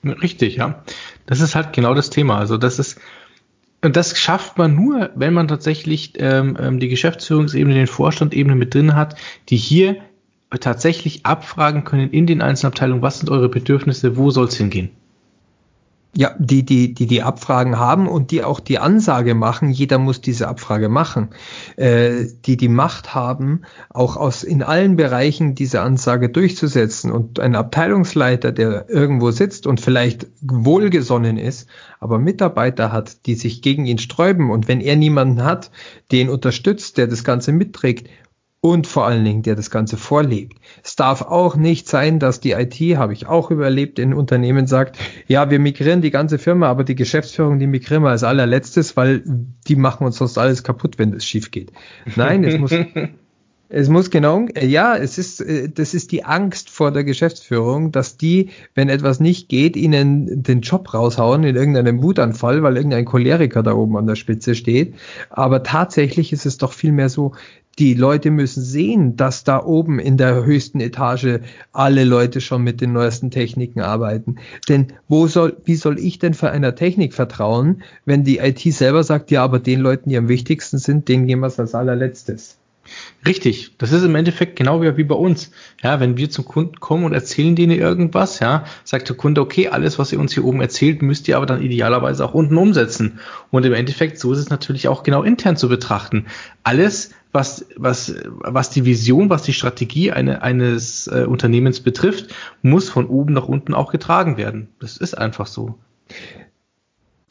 Richtig, 0.04 0.58
ja. 0.58 0.84
Das 1.26 1.40
ist 1.40 1.56
halt 1.56 1.72
genau 1.72 1.94
das 1.94 2.10
Thema. 2.10 2.38
Also 2.38 2.58
das 2.58 2.78
ist, 2.78 3.00
und 3.84 3.98
das 3.98 4.18
schafft 4.18 4.58
man 4.58 4.76
nur, 4.76 5.10
wenn 5.16 5.34
man 5.34 5.48
tatsächlich 5.48 6.14
ähm, 6.18 6.58
ähm, 6.60 6.80
die 6.80 6.88
Geschäftsführungsebene, 6.88 7.76
den 7.76 7.88
Vorstandebene 7.88 8.56
mit 8.56 8.74
drin 8.74 8.96
hat, 8.96 9.16
die 9.50 9.58
hier 9.58 9.98
tatsächlich 10.60 11.26
abfragen 11.26 11.84
können 11.84 12.10
in 12.12 12.26
den 12.26 12.42
einzelnen 12.42 12.72
Abteilungen, 12.72 13.02
was 13.02 13.20
sind 13.20 13.30
eure 13.30 13.50
Bedürfnisse, 13.50 14.16
wo 14.16 14.32
soll 14.32 14.46
es 14.46 14.56
hingehen. 14.56 14.92
Ja, 16.16 16.36
die, 16.38 16.64
die, 16.64 16.94
die 16.94 17.08
die 17.08 17.24
Abfragen 17.24 17.80
haben 17.80 18.08
und 18.08 18.30
die 18.30 18.44
auch 18.44 18.60
die 18.60 18.78
Ansage 18.78 19.34
machen, 19.34 19.72
jeder 19.72 19.98
muss 19.98 20.22
diese 20.22 20.48
Abfrage 20.48 20.88
machen, 20.88 21.30
äh, 21.76 22.28
die 22.46 22.56
die 22.56 22.68
Macht 22.68 23.16
haben, 23.16 23.64
auch 23.90 24.16
aus 24.16 24.44
in 24.44 24.62
allen 24.62 24.96
Bereichen 24.96 25.56
diese 25.56 25.82
Ansage 25.82 26.30
durchzusetzen. 26.30 27.12
Und 27.12 27.40
ein 27.40 27.56
Abteilungsleiter, 27.56 28.52
der 28.52 28.88
irgendwo 28.90 29.32
sitzt 29.32 29.66
und 29.66 29.82
vielleicht 29.82 30.28
wohlgesonnen 30.42 31.38
ist, 31.38 31.68
aber 32.00 32.20
Mitarbeiter 32.20 32.92
hat, 32.92 33.26
die 33.26 33.34
sich 33.34 33.64
gegen 33.64 33.88
ihn 33.88 33.98
sträuben 33.98 34.52
und 34.52 34.68
wenn 34.68 34.82
er 34.82 34.96
niemanden 34.96 35.44
hat, 35.44 35.72
den 36.12 36.30
unterstützt, 36.30 37.00
der 37.00 37.08
das 37.08 37.24
Ganze 37.24 37.52
mitträgt, 37.54 38.08
und 38.66 38.88
vor 38.88 39.06
allen 39.06 39.26
Dingen, 39.26 39.44
der 39.44 39.56
das 39.56 39.70
Ganze 39.70 39.98
vorlebt. 39.98 40.58
Es 40.86 40.96
darf 40.96 41.22
auch 41.22 41.58
nicht 41.58 41.90
sein, 41.90 42.20
dass 42.20 42.40
die 42.40 42.54
IT, 42.54 42.76
habe 42.96 43.12
ich 43.12 43.28
auch 43.28 43.52
überlebt, 43.52 44.00
in 44.00 44.14
Unternehmen 44.14 44.68
sagt, 44.68 44.98
ja, 45.28 45.50
wir 45.50 45.60
migrieren 45.60 46.00
die 46.00 46.12
ganze 46.12 46.38
Firma, 46.38 46.70
aber 46.70 46.86
die 46.86 46.96
Geschäftsführung, 46.96 47.60
die 47.60 47.68
migrieren 47.68 48.04
wir 48.04 48.12
als 48.12 48.24
allerletztes, 48.24 48.96
weil 48.96 49.22
die 49.68 49.76
machen 49.76 50.06
uns 50.06 50.16
sonst 50.16 50.38
alles 50.38 50.64
kaputt, 50.64 50.98
wenn 50.98 51.12
es 51.12 51.26
schief 51.26 51.52
geht. 51.52 51.74
Nein, 52.16 52.46
es 52.46 52.58
muss, 52.58 52.72
es 53.68 53.90
muss 53.90 54.10
genau, 54.10 54.46
ja, 54.58 54.96
es 54.96 55.18
ist, 55.18 55.42
äh, 55.42 55.68
das 55.68 55.94
ist 55.94 56.14
die 56.14 56.24
Angst 56.24 56.70
vor 56.70 56.92
der 56.92 57.04
Geschäftsführung, 57.04 57.92
dass 57.92 58.16
die, 58.16 58.52
wenn 58.76 58.88
etwas 58.88 59.20
nicht 59.20 59.50
geht, 59.50 59.76
ihnen 59.76 60.42
den 60.42 60.62
Job 60.62 60.94
raushauen 60.94 61.44
in 61.44 61.58
irgendeinem 61.58 62.02
Wutanfall, 62.02 62.64
weil 62.64 62.78
irgendein 62.78 63.04
Choleriker 63.04 63.62
da 63.62 63.74
oben 63.74 63.98
an 63.98 64.08
der 64.08 64.16
Spitze 64.16 64.56
steht. 64.56 64.94
Aber 65.30 65.64
tatsächlich 65.64 66.32
ist 66.32 66.46
es 66.46 66.58
doch 66.58 66.72
vielmehr 66.72 67.10
so, 67.10 67.34
Die 67.80 67.96
Leute 67.96 68.30
müssen 68.30 68.62
sehen, 68.62 69.16
dass 69.18 69.44
da 69.44 69.64
oben 69.64 69.98
in 69.98 70.16
der 70.16 70.46
höchsten 70.46 70.80
Etage 70.80 71.40
alle 71.72 72.04
Leute 72.04 72.40
schon 72.40 72.64
mit 72.64 72.82
den 72.82 72.94
neuesten 72.94 73.32
Techniken 73.32 73.82
arbeiten. 73.82 74.36
Denn 74.70 74.94
wo 75.08 75.26
soll, 75.28 75.58
wie 75.66 75.76
soll 75.76 75.98
ich 75.98 76.20
denn 76.20 76.36
für 76.36 76.52
einer 76.52 76.76
Technik 76.76 77.16
vertrauen, 77.16 77.82
wenn 78.06 78.24
die 78.24 78.38
IT 78.38 78.60
selber 78.60 79.04
sagt, 79.04 79.32
ja, 79.32 79.44
aber 79.44 79.60
den 79.60 79.80
Leuten, 79.80 80.10
die 80.10 80.18
am 80.18 80.28
wichtigsten 80.28 80.78
sind, 80.78 81.08
denen 81.08 81.26
gehen 81.26 81.40
wir 81.40 81.48
es 81.48 81.60
als 81.60 81.74
allerletztes. 81.74 82.60
Richtig, 83.26 83.78
das 83.78 83.92
ist 83.92 84.04
im 84.04 84.16
Endeffekt 84.16 84.58
genau 84.58 84.82
wie, 84.82 85.04
bei 85.04 85.16
uns. 85.16 85.52
Ja, 85.82 86.00
wenn 86.00 86.18
wir 86.18 86.30
zum 86.30 86.46
Kunden 86.46 86.80
kommen 86.80 87.06
und 87.06 87.14
erzählen 87.14 87.56
denen 87.56 87.80
irgendwas, 87.80 88.40
ja, 88.40 88.66
sagt 88.84 89.08
der 89.08 89.16
Kunde, 89.16 89.42
okay, 89.42 89.70
alles, 89.70 89.98
was 89.98 90.12
ihr 90.12 90.20
uns 90.20 90.34
hier 90.34 90.44
oben 90.44 90.60
erzählt, 90.62 91.02
müsst 91.02 91.28
ihr 91.28 91.38
aber 91.38 91.46
dann 91.46 91.62
idealerweise 91.62 92.26
auch 92.26 92.34
unten 92.34 92.58
umsetzen. 92.58 93.20
Und 93.50 93.66
im 93.66 93.74
Endeffekt, 93.74 94.20
so 94.20 94.34
ist 94.34 94.40
es 94.40 94.50
natürlich 94.50 94.88
auch 94.88 95.04
genau 95.04 95.24
intern 95.24 95.56
zu 95.56 95.70
betrachten. 95.70 96.26
Alles, 96.64 97.12
was, 97.32 97.66
was, 97.78 98.14
was 98.26 98.70
die 98.70 98.86
Vision, 98.86 99.30
was 99.30 99.44
die 99.44 99.54
Strategie 99.54 100.12
eine, 100.12 100.42
eines 100.42 101.08
äh, 101.08 101.26
Unternehmens 101.28 101.80
betrifft, 101.80 102.34
muss 102.62 102.90
von 102.90 103.08
oben 103.08 103.34
nach 103.34 103.48
unten 103.48 103.74
auch 103.74 103.92
getragen 103.92 104.38
werden. 104.38 104.68
Das 104.80 104.98
ist 104.98 105.18
einfach 105.18 105.48
so. 105.48 105.78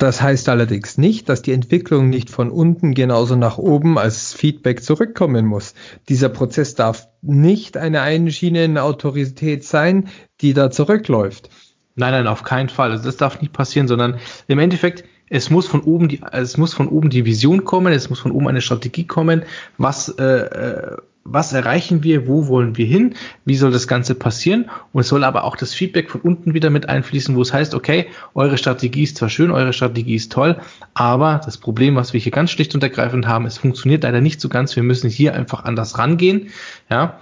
Das 0.02 0.20
heißt 0.20 0.48
allerdings 0.48 0.98
nicht, 0.98 1.28
dass 1.28 1.42
die 1.42 1.52
Entwicklung 1.52 2.10
nicht 2.10 2.28
von 2.28 2.50
unten 2.50 2.92
genauso 2.92 3.36
nach 3.36 3.56
oben 3.56 3.98
als 3.98 4.34
Feedback 4.34 4.82
zurückkommen 4.82 5.46
muss. 5.46 5.74
Dieser 6.08 6.28
Prozess 6.28 6.74
darf 6.74 7.06
nicht 7.20 7.76
eine 7.76 8.00
Einschienenautorität 8.00 9.62
sein, 9.62 10.08
die 10.40 10.54
da 10.54 10.72
zurückläuft. 10.72 11.50
Nein, 11.94 12.10
nein, 12.10 12.26
auf 12.26 12.42
keinen 12.42 12.68
Fall. 12.68 12.90
Also 12.90 13.04
das 13.04 13.16
darf 13.16 13.40
nicht 13.40 13.52
passieren, 13.52 13.86
sondern 13.86 14.18
im 14.48 14.58
Endeffekt, 14.58 15.04
es 15.30 15.50
muss 15.50 15.68
von 15.68 15.82
oben 15.82 16.08
die, 16.08 16.20
es 16.32 16.56
muss 16.56 16.74
von 16.74 16.88
oben 16.88 17.08
die 17.08 17.24
Vision 17.24 17.62
kommen, 17.62 17.92
es 17.92 18.10
muss 18.10 18.18
von 18.18 18.32
oben 18.32 18.48
eine 18.48 18.60
Strategie 18.60 19.06
kommen, 19.06 19.44
was 19.78 20.08
äh, 20.08 20.24
äh 20.24 20.96
was 21.24 21.52
erreichen 21.52 22.02
wir, 22.02 22.26
wo 22.26 22.48
wollen 22.48 22.76
wir 22.76 22.86
hin, 22.86 23.14
wie 23.44 23.54
soll 23.54 23.70
das 23.70 23.86
Ganze 23.86 24.14
passieren? 24.14 24.70
Und 24.92 25.02
es 25.02 25.08
soll 25.08 25.24
aber 25.24 25.44
auch 25.44 25.56
das 25.56 25.72
Feedback 25.72 26.10
von 26.10 26.20
unten 26.20 26.54
wieder 26.54 26.70
mit 26.70 26.88
einfließen, 26.88 27.36
wo 27.36 27.42
es 27.42 27.52
heißt, 27.52 27.74
okay, 27.74 28.06
eure 28.34 28.58
Strategie 28.58 29.04
ist 29.04 29.16
zwar 29.16 29.28
schön, 29.28 29.50
eure 29.50 29.72
Strategie 29.72 30.16
ist 30.16 30.32
toll, 30.32 30.58
aber 30.94 31.40
das 31.44 31.58
Problem, 31.58 31.94
was 31.94 32.12
wir 32.12 32.20
hier 32.20 32.32
ganz 32.32 32.50
schlicht 32.50 32.74
und 32.74 32.82
ergreifend 32.82 33.26
haben, 33.26 33.46
es 33.46 33.58
funktioniert 33.58 34.02
leider 34.02 34.20
nicht 34.20 34.40
so 34.40 34.48
ganz, 34.48 34.74
wir 34.74 34.82
müssen 34.82 35.08
hier 35.08 35.34
einfach 35.34 35.64
anders 35.64 35.98
rangehen, 35.98 36.48
ja, 36.90 37.18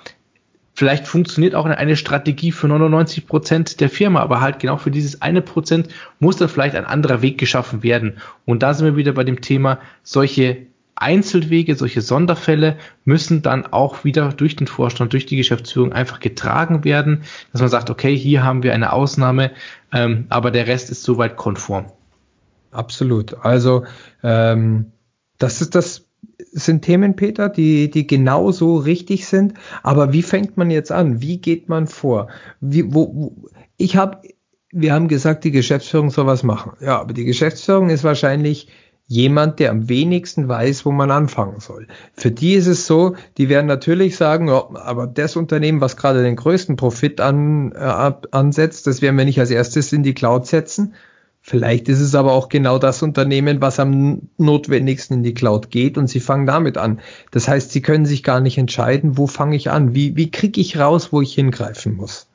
Vielleicht 0.72 1.06
funktioniert 1.06 1.54
auch 1.54 1.66
eine 1.66 1.94
Strategie 1.94 2.52
für 2.52 2.66
99 2.66 3.26
Prozent 3.26 3.80
der 3.80 3.90
Firma, 3.90 4.20
aber 4.20 4.40
halt 4.40 4.60
genau 4.60 4.78
für 4.78 4.90
dieses 4.90 5.20
eine 5.20 5.42
Prozent 5.42 5.88
muss 6.20 6.38
dann 6.38 6.48
vielleicht 6.48 6.74
ein 6.74 6.86
anderer 6.86 7.20
Weg 7.20 7.36
geschaffen 7.36 7.82
werden. 7.82 8.16
Und 8.46 8.62
da 8.62 8.72
sind 8.72 8.86
wir 8.86 8.96
wieder 8.96 9.12
bei 9.12 9.24
dem 9.24 9.42
Thema, 9.42 9.78
solche 10.02 10.69
Einzelwege, 11.00 11.76
solche 11.76 12.02
Sonderfälle 12.02 12.76
müssen 13.04 13.42
dann 13.42 13.66
auch 13.66 14.04
wieder 14.04 14.30
durch 14.30 14.56
den 14.56 14.66
Vorstand, 14.66 15.12
durch 15.12 15.26
die 15.26 15.36
Geschäftsführung 15.36 15.92
einfach 15.92 16.20
getragen 16.20 16.84
werden, 16.84 17.22
dass 17.52 17.60
man 17.60 17.70
sagt, 17.70 17.90
okay, 17.90 18.16
hier 18.16 18.44
haben 18.44 18.62
wir 18.62 18.74
eine 18.74 18.92
Ausnahme, 18.92 19.52
ähm, 19.92 20.26
aber 20.28 20.50
der 20.50 20.66
Rest 20.66 20.90
ist 20.90 21.02
soweit 21.02 21.36
konform. 21.36 21.86
Absolut. 22.70 23.34
Also 23.44 23.84
ähm, 24.22 24.92
das 25.38 25.60
ist 25.60 25.74
das 25.74 26.06
sind 26.52 26.82
Themen, 26.82 27.16
Peter, 27.16 27.48
die, 27.48 27.90
die 27.90 28.06
genauso 28.06 28.76
richtig 28.76 29.26
sind. 29.26 29.54
Aber 29.82 30.12
wie 30.12 30.22
fängt 30.22 30.56
man 30.56 30.70
jetzt 30.70 30.92
an? 30.92 31.20
Wie 31.20 31.38
geht 31.38 31.68
man 31.68 31.86
vor? 31.86 32.28
Wie, 32.60 32.92
wo, 32.92 33.14
wo, 33.14 33.48
ich 33.76 33.96
habe, 33.96 34.22
wir 34.70 34.92
haben 34.92 35.08
gesagt, 35.08 35.44
die 35.44 35.50
Geschäftsführung 35.50 36.10
soll 36.10 36.26
was 36.26 36.42
machen. 36.42 36.72
Ja, 36.80 37.00
aber 37.00 37.12
die 37.12 37.24
Geschäftsführung 37.24 37.90
ist 37.90 38.04
wahrscheinlich 38.04 38.68
jemand, 39.10 39.58
der 39.58 39.72
am 39.72 39.88
wenigsten 39.88 40.46
weiß, 40.46 40.86
wo 40.86 40.92
man 40.92 41.10
anfangen 41.10 41.58
soll. 41.58 41.88
Für 42.14 42.30
die 42.30 42.54
ist 42.54 42.68
es 42.68 42.86
so, 42.86 43.16
die 43.38 43.48
werden 43.48 43.66
natürlich 43.66 44.16
sagen, 44.16 44.46
ja, 44.46 44.68
aber 44.72 45.08
das 45.08 45.34
Unternehmen, 45.34 45.80
was 45.80 45.96
gerade 45.96 46.22
den 46.22 46.36
größten 46.36 46.76
Profit 46.76 47.20
an, 47.20 47.72
äh, 47.72 48.12
ansetzt, 48.30 48.86
das 48.86 49.02
werden 49.02 49.18
wir 49.18 49.24
nicht 49.24 49.40
als 49.40 49.50
erstes 49.50 49.92
in 49.92 50.04
die 50.04 50.14
Cloud 50.14 50.46
setzen. 50.46 50.94
Vielleicht 51.42 51.88
ist 51.88 51.98
es 51.98 52.14
aber 52.14 52.32
auch 52.32 52.48
genau 52.48 52.78
das 52.78 53.02
Unternehmen, 53.02 53.60
was 53.60 53.80
am 53.80 54.28
notwendigsten 54.38 55.14
in 55.14 55.22
die 55.24 55.34
Cloud 55.34 55.72
geht 55.72 55.98
und 55.98 56.06
sie 56.06 56.20
fangen 56.20 56.46
damit 56.46 56.78
an. 56.78 57.00
Das 57.32 57.48
heißt, 57.48 57.72
sie 57.72 57.82
können 57.82 58.06
sich 58.06 58.22
gar 58.22 58.38
nicht 58.38 58.58
entscheiden, 58.58 59.18
wo 59.18 59.26
fange 59.26 59.56
ich 59.56 59.72
an, 59.72 59.92
wie, 59.92 60.14
wie 60.14 60.30
kriege 60.30 60.60
ich 60.60 60.78
raus, 60.78 61.12
wo 61.12 61.20
ich 61.20 61.34
hingreifen 61.34 61.96
muss. 61.96 62.29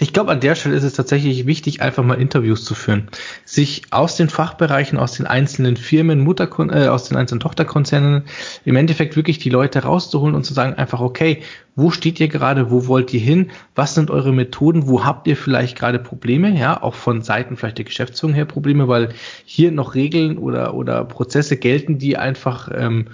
Ich 0.00 0.12
glaube, 0.12 0.32
an 0.32 0.40
der 0.40 0.56
Stelle 0.56 0.74
ist 0.74 0.82
es 0.82 0.94
tatsächlich 0.94 1.46
wichtig, 1.46 1.80
einfach 1.80 2.02
mal 2.02 2.20
Interviews 2.20 2.64
zu 2.64 2.74
führen. 2.74 3.08
Sich 3.44 3.82
aus 3.90 4.16
den 4.16 4.28
Fachbereichen, 4.28 4.98
aus 4.98 5.12
den 5.12 5.26
einzelnen 5.26 5.76
Firmen, 5.76 6.18
Mutterkon 6.20 6.70
äh, 6.70 6.88
aus 6.88 7.04
den 7.04 7.16
einzelnen 7.16 7.38
Tochterkonzernen 7.38 8.24
im 8.64 8.76
Endeffekt 8.76 9.14
wirklich 9.14 9.38
die 9.38 9.50
Leute 9.50 9.84
rauszuholen 9.84 10.34
und 10.34 10.42
zu 10.42 10.52
sagen 10.52 10.74
einfach, 10.74 11.00
okay, 11.00 11.42
wo 11.76 11.92
steht 11.92 12.18
ihr 12.18 12.26
gerade, 12.26 12.72
wo 12.72 12.88
wollt 12.88 13.14
ihr 13.14 13.20
hin, 13.20 13.52
was 13.76 13.94
sind 13.94 14.10
eure 14.10 14.32
Methoden, 14.32 14.88
wo 14.88 15.04
habt 15.04 15.28
ihr 15.28 15.36
vielleicht 15.36 15.78
gerade 15.78 16.00
Probleme, 16.00 16.58
ja, 16.58 16.82
auch 16.82 16.94
von 16.94 17.22
Seiten 17.22 17.56
vielleicht 17.56 17.78
der 17.78 17.84
Geschäftsführung 17.84 18.34
her 18.34 18.46
Probleme, 18.46 18.88
weil 18.88 19.10
hier 19.44 19.70
noch 19.70 19.94
Regeln 19.94 20.38
oder, 20.38 20.74
oder 20.74 21.04
Prozesse 21.04 21.56
gelten, 21.56 21.98
die 21.98 22.16
einfach 22.16 22.68
ähm, 22.74 23.06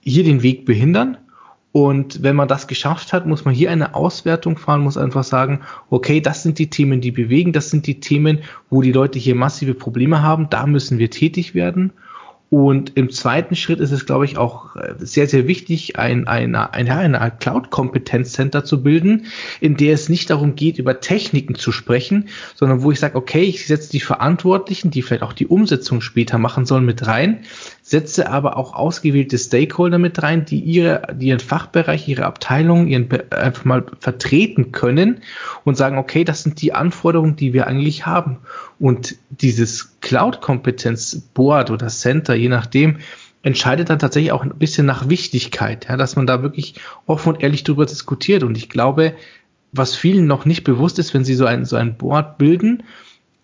hier 0.00 0.24
den 0.24 0.42
Weg 0.42 0.64
behindern 0.64 1.18
und 1.72 2.22
wenn 2.22 2.34
man 2.34 2.48
das 2.48 2.66
geschafft 2.66 3.12
hat, 3.12 3.26
muss 3.26 3.44
man 3.44 3.54
hier 3.54 3.70
eine 3.70 3.94
Auswertung 3.94 4.56
fahren, 4.56 4.80
muss 4.80 4.96
einfach 4.96 5.24
sagen, 5.24 5.60
okay, 5.90 6.20
das 6.20 6.42
sind 6.42 6.58
die 6.58 6.70
Themen, 6.70 7.00
die 7.00 7.10
bewegen, 7.10 7.52
das 7.52 7.70
sind 7.70 7.86
die 7.86 8.00
Themen, 8.00 8.40
wo 8.70 8.80
die 8.80 8.92
Leute 8.92 9.18
hier 9.18 9.34
massive 9.34 9.74
Probleme 9.74 10.22
haben, 10.22 10.48
da 10.50 10.66
müssen 10.66 10.98
wir 10.98 11.10
tätig 11.10 11.54
werden. 11.54 11.92
Und 12.50 12.96
im 12.96 13.10
zweiten 13.10 13.56
Schritt 13.56 13.78
ist 13.78 13.92
es, 13.92 14.06
glaube 14.06 14.24
ich, 14.24 14.38
auch 14.38 14.74
äh, 14.76 14.94
sehr, 14.98 15.28
sehr 15.28 15.46
wichtig, 15.46 15.98
ein, 15.98 16.26
ein, 16.26 16.54
ein, 16.54 17.14
ein 17.14 17.38
Cloud-Kompetenzcenter 17.38 18.64
zu 18.64 18.82
bilden, 18.82 19.26
in 19.60 19.76
der 19.76 19.92
es 19.92 20.08
nicht 20.08 20.30
darum 20.30 20.54
geht, 20.54 20.78
über 20.78 21.00
Techniken 21.00 21.56
zu 21.56 21.72
sprechen, 21.72 22.30
sondern 22.54 22.82
wo 22.82 22.90
ich 22.90 23.00
sage, 23.00 23.16
okay, 23.16 23.42
ich 23.42 23.66
setze 23.66 23.90
die 23.90 24.00
Verantwortlichen, 24.00 24.90
die 24.90 25.02
vielleicht 25.02 25.24
auch 25.24 25.34
die 25.34 25.46
Umsetzung 25.46 26.00
später 26.00 26.38
machen 26.38 26.64
sollen, 26.64 26.86
mit 26.86 27.06
rein, 27.06 27.40
setze 27.82 28.30
aber 28.30 28.56
auch 28.56 28.74
ausgewählte 28.74 29.38
Stakeholder 29.38 29.98
mit 29.98 30.22
rein, 30.22 30.44
die 30.44 30.60
ihre, 30.60 31.14
die 31.14 31.28
ihren 31.28 31.40
Fachbereich, 31.40 32.06
ihre 32.06 32.26
Abteilung, 32.26 32.86
ihren 32.86 33.08
einfach 33.30 33.64
mal 33.64 33.86
vertreten 34.00 34.72
können 34.72 35.22
und 35.64 35.76
sagen, 35.76 35.98
okay, 35.98 36.24
das 36.24 36.42
sind 36.42 36.60
die 36.60 36.74
Anforderungen, 36.74 37.36
die 37.36 37.52
wir 37.52 37.66
eigentlich 37.66 38.06
haben. 38.06 38.38
Und 38.78 39.16
dieses 39.30 40.00
Cloud-Kompetenz-Board 40.00 41.70
oder 41.70 41.88
Center, 41.88 42.34
je 42.34 42.48
nachdem, 42.48 42.98
entscheidet 43.42 43.88
dann 43.88 43.98
tatsächlich 43.98 44.32
auch 44.32 44.42
ein 44.42 44.58
bisschen 44.58 44.86
nach 44.86 45.08
Wichtigkeit, 45.08 45.86
ja, 45.88 45.96
dass 45.96 46.16
man 46.16 46.26
da 46.26 46.42
wirklich 46.42 46.74
offen 47.06 47.34
und 47.34 47.42
ehrlich 47.42 47.64
drüber 47.64 47.86
diskutiert. 47.86 48.42
Und 48.42 48.56
ich 48.56 48.68
glaube, 48.68 49.14
was 49.72 49.96
vielen 49.96 50.26
noch 50.26 50.44
nicht 50.44 50.64
bewusst 50.64 50.98
ist, 50.98 51.14
wenn 51.14 51.24
sie 51.24 51.34
so 51.34 51.46
ein, 51.46 51.64
so 51.64 51.76
ein 51.76 51.96
Board 51.96 52.38
bilden, 52.38 52.82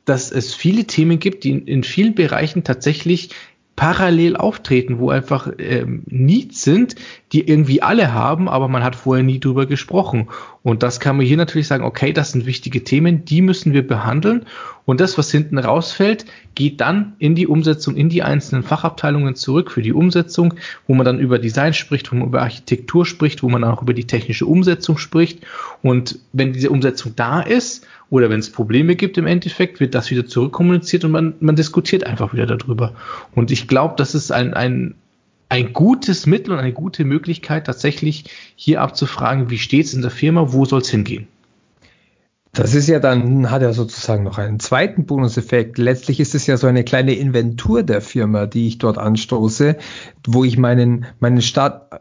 dass 0.05 0.31
es 0.31 0.55
viele 0.55 0.85
Themen 0.85 1.19
gibt, 1.19 1.45
die 1.45 1.51
in, 1.51 1.67
in 1.67 1.83
vielen 1.83 2.15
Bereichen 2.15 2.65
tatsächlich 2.65 3.31
parallel 3.77 4.37
auftreten, 4.37 4.99
wo 4.99 5.11
einfach 5.11 5.51
ähm, 5.59 6.05
Needs 6.07 6.63
sind, 6.63 6.95
die 7.33 7.49
irgendwie 7.49 7.83
alle 7.83 8.13
haben, 8.13 8.49
aber 8.49 8.69
man 8.69 8.85
hat 8.85 8.95
vorher 8.95 9.25
nie 9.25 9.41
drüber 9.41 9.67
gesprochen. 9.67 10.29
Und 10.63 10.83
das 10.83 11.01
kann 11.01 11.17
man 11.17 11.27
hier 11.27 11.37
natürlich 11.37 11.67
sagen, 11.67 11.85
okay, 11.85 12.13
das 12.13 12.33
sind 12.33 12.47
wichtige 12.47 12.85
Themen, 12.85 13.25
die 13.25 13.43
müssen 13.43 13.73
wir 13.73 13.87
behandeln. 13.87 14.47
Und 14.87 15.01
das, 15.01 15.17
was 15.17 15.31
hinten 15.31 15.59
rausfällt, 15.59 16.27
geht 16.55 16.81
dann 16.81 17.15
in 17.19 17.35
die 17.35 17.47
Umsetzung, 17.47 17.97
in 17.97 18.09
die 18.09 18.23
einzelnen 18.23 18.63
Fachabteilungen 18.63 19.35
zurück 19.35 19.71
für 19.71 19.83
die 19.83 19.93
Umsetzung, 19.93 20.55
wo 20.87 20.95
man 20.95 21.07
dann 21.07 21.19
über 21.19 21.39
Design 21.39 21.73
spricht, 21.73 22.13
wo 22.13 22.17
man 22.17 22.29
über 22.29 22.43
Architektur 22.43 23.07
spricht, 23.07 23.43
wo 23.43 23.49
man 23.49 23.65
auch 23.65 23.83
über 23.83 23.95
die 23.95 24.07
technische 24.07 24.47
Umsetzung 24.47 24.99
spricht. 24.99 25.41
Und 25.83 26.19
wenn 26.33 26.53
diese 26.53 26.71
Umsetzung 26.71 27.15
da 27.17 27.41
ist, 27.41 27.87
oder 28.11 28.31
wenn 28.31 28.41
es 28.41 28.51
Probleme 28.51 28.95
gibt 28.95 29.17
im 29.17 29.27
Endeffekt, 29.27 29.81
wird 29.81 29.95
das 29.95 30.11
wieder 30.11 30.27
zurückkommuniziert 30.27 31.05
und 31.05 31.11
man, 31.11 31.35
man 31.41 31.57
diskutiert 31.57 32.05
einfach 32.05 32.33
wieder 32.35 32.47
darüber. 32.47 32.95
Und 33.35 33.51
ich 33.51 33.67
glaube, 33.67 33.95
das 33.97 34.15
ist 34.15 34.31
ein, 34.31 34.55
ein, 34.55 34.95
ein 35.49 35.73
gutes 35.73 36.27
Mittel 36.27 36.53
und 36.53 36.59
eine 36.59 36.73
gute 36.73 37.05
Möglichkeit, 37.05 37.67
tatsächlich 37.67 38.25
hier 38.55 38.83
abzufragen, 38.83 39.51
wie 39.51 39.59
steht 39.59 39.87
es 39.87 39.95
in 39.95 40.03
der 40.03 40.11
Firma, 40.11 40.53
wo 40.53 40.65
soll 40.65 40.83
es 40.83 40.91
hingehen. 40.91 41.27
Das 42.55 42.73
ist 42.77 42.89
ja 42.89 43.01
dann, 43.01 43.51
hat 43.51 43.63
er 43.63 43.73
sozusagen 43.73 44.23
noch 44.23 44.39
einen 44.39 44.61
zweiten 44.61 45.07
Bonuseffekt. 45.07 45.77
Letztlich 45.77 46.21
ist 46.21 46.37
es 46.37 46.47
ja 46.47 46.57
so 46.57 46.69
eine 46.69 46.85
kleine 46.85 47.15
Inventur 47.15 47.83
der 47.83 48.01
Firma, 48.01 48.47
die 48.47 48.69
ich 48.69 48.79
dort 48.79 48.97
anstoße, 48.97 49.77
wo 50.25 50.45
ich 50.45 50.57
meinen, 50.57 51.07
meinen 51.19 51.43
Start, 51.43 52.01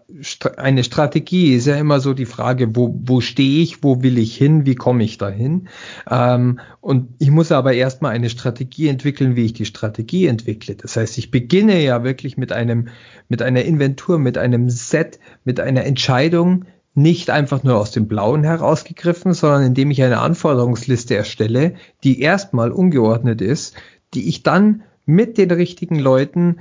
eine 0.58 0.84
Strategie 0.84 1.56
ist 1.56 1.66
ja 1.66 1.76
immer 1.76 2.00
so 2.00 2.13
die 2.13 2.28
Frage, 2.28 2.76
wo, 2.76 2.96
wo 3.04 3.20
stehe 3.20 3.63
ich, 3.63 3.84
wo 3.84 4.04
will 4.04 4.20
ich 4.20 4.38
hin, 4.38 4.68
wie 4.68 4.76
komme 4.76 5.04
ich 5.04 5.18
dahin? 5.18 5.70
Ähm, 6.08 6.60
und 6.82 7.16
ich 7.18 7.32
muss 7.32 7.52
aber 7.52 7.74
erstmal 7.74 8.12
eine 8.12 8.30
Strategie 8.30 8.89
entwickeln, 8.89 9.36
wie 9.36 9.46
ich 9.46 9.54
die 9.54 9.66
Strategie 9.66 10.28
entwickle. 10.28 10.76
Das 10.76 10.96
heißt, 10.96 11.18
ich 11.18 11.32
beginne 11.32 11.82
ja 11.82 12.04
wirklich 12.04 12.38
mit 12.38 12.52
einem, 12.52 12.89
mit 13.28 13.42
einer 13.42 13.63
Inventur, 13.63 14.20
mit 14.20 14.38
einem 14.38 14.70
Set, 14.70 15.20
mit 15.46 15.60
einer 15.60 15.84
Entscheidung, 15.84 16.66
nicht 16.95 17.29
einfach 17.29 17.63
nur 17.63 17.77
aus 17.77 17.91
dem 17.91 18.08
Blauen 18.08 18.43
herausgegriffen, 18.43 19.34
sondern 19.34 19.63
indem 19.63 19.91
ich 19.91 20.03
eine 20.03 20.19
Anforderungsliste 20.19 21.15
erstelle, 21.15 21.75
die 22.03 22.21
erstmal 22.21 22.71
ungeordnet 22.71 23.41
ist, 23.41 23.75
die 24.13 24.29
ich 24.29 24.43
dann 24.43 24.84
mit 25.06 25.38
den 25.38 25.51
richtigen 25.51 25.97
Leuten 25.97 26.60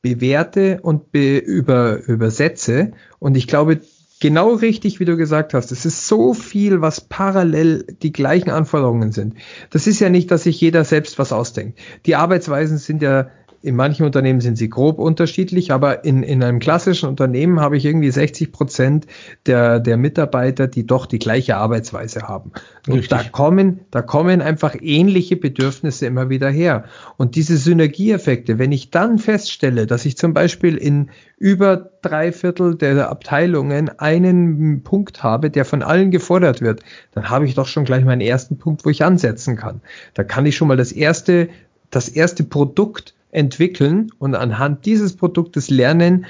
bewerte 0.00 0.80
und 0.82 1.12
be 1.12 1.38
über, 1.38 2.02
übersetze. 2.06 2.92
Und 3.18 3.36
ich 3.36 3.46
glaube, 3.46 3.80
genau 4.20 4.54
richtig, 4.54 5.00
wie 5.00 5.04
du 5.04 5.16
gesagt 5.16 5.52
hast. 5.52 5.72
Es 5.72 5.84
ist 5.84 6.08
so 6.08 6.32
viel, 6.32 6.80
was 6.80 7.00
parallel 7.02 7.86
die 8.02 8.12
gleichen 8.12 8.50
Anforderungen 8.50 9.12
sind. 9.12 9.34
Das 9.70 9.86
ist 9.86 10.00
ja 10.00 10.08
nicht, 10.08 10.30
dass 10.30 10.44
sich 10.44 10.60
jeder 10.60 10.84
selbst 10.84 11.18
was 11.18 11.32
ausdenkt. 11.32 11.78
Die 12.06 12.16
Arbeitsweisen 12.16 12.78
sind 12.78 13.02
ja 13.02 13.28
in 13.62 13.76
manchen 13.76 14.04
Unternehmen 14.06 14.40
sind 14.40 14.56
sie 14.56 14.68
grob 14.68 14.98
unterschiedlich, 14.98 15.72
aber 15.72 16.04
in, 16.04 16.22
in 16.22 16.42
einem 16.42 16.58
klassischen 16.58 17.08
Unternehmen 17.08 17.60
habe 17.60 17.76
ich 17.76 17.84
irgendwie 17.84 18.10
60 18.10 18.52
Prozent 18.52 19.06
der, 19.46 19.80
der 19.80 19.96
Mitarbeiter, 19.96 20.68
die 20.68 20.86
doch 20.86 21.06
die 21.06 21.18
gleiche 21.18 21.56
Arbeitsweise 21.56 22.22
haben. 22.22 22.52
Und 22.86 22.94
Richtig. 22.94 23.08
da 23.08 23.24
kommen, 23.24 23.80
da 23.90 24.02
kommen 24.02 24.40
einfach 24.40 24.76
ähnliche 24.80 25.36
Bedürfnisse 25.36 26.06
immer 26.06 26.28
wieder 26.28 26.48
her. 26.48 26.84
Und 27.16 27.34
diese 27.34 27.56
Synergieeffekte, 27.56 28.58
wenn 28.58 28.72
ich 28.72 28.90
dann 28.90 29.18
feststelle, 29.18 29.86
dass 29.86 30.04
ich 30.04 30.16
zum 30.16 30.32
Beispiel 30.32 30.76
in 30.76 31.10
über 31.38 31.90
drei 32.02 32.32
Viertel 32.32 32.76
der 32.76 33.10
Abteilungen 33.10 33.90
einen 33.98 34.82
Punkt 34.82 35.22
habe, 35.22 35.50
der 35.50 35.64
von 35.64 35.82
allen 35.82 36.10
gefordert 36.10 36.60
wird, 36.60 36.82
dann 37.12 37.28
habe 37.28 37.46
ich 37.46 37.54
doch 37.54 37.66
schon 37.66 37.84
gleich 37.84 38.04
meinen 38.04 38.20
ersten 38.20 38.58
Punkt, 38.58 38.84
wo 38.84 38.90
ich 38.90 39.04
ansetzen 39.04 39.56
kann. 39.56 39.80
Da 40.14 40.24
kann 40.24 40.46
ich 40.46 40.56
schon 40.56 40.68
mal 40.68 40.76
das 40.76 40.92
erste, 40.92 41.48
das 41.90 42.08
erste 42.08 42.44
Produkt 42.44 43.15
entwickeln 43.30 44.10
und 44.18 44.34
anhand 44.34 44.86
dieses 44.86 45.16
Produktes 45.16 45.70
lernen, 45.70 46.26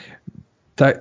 da, 0.76 0.94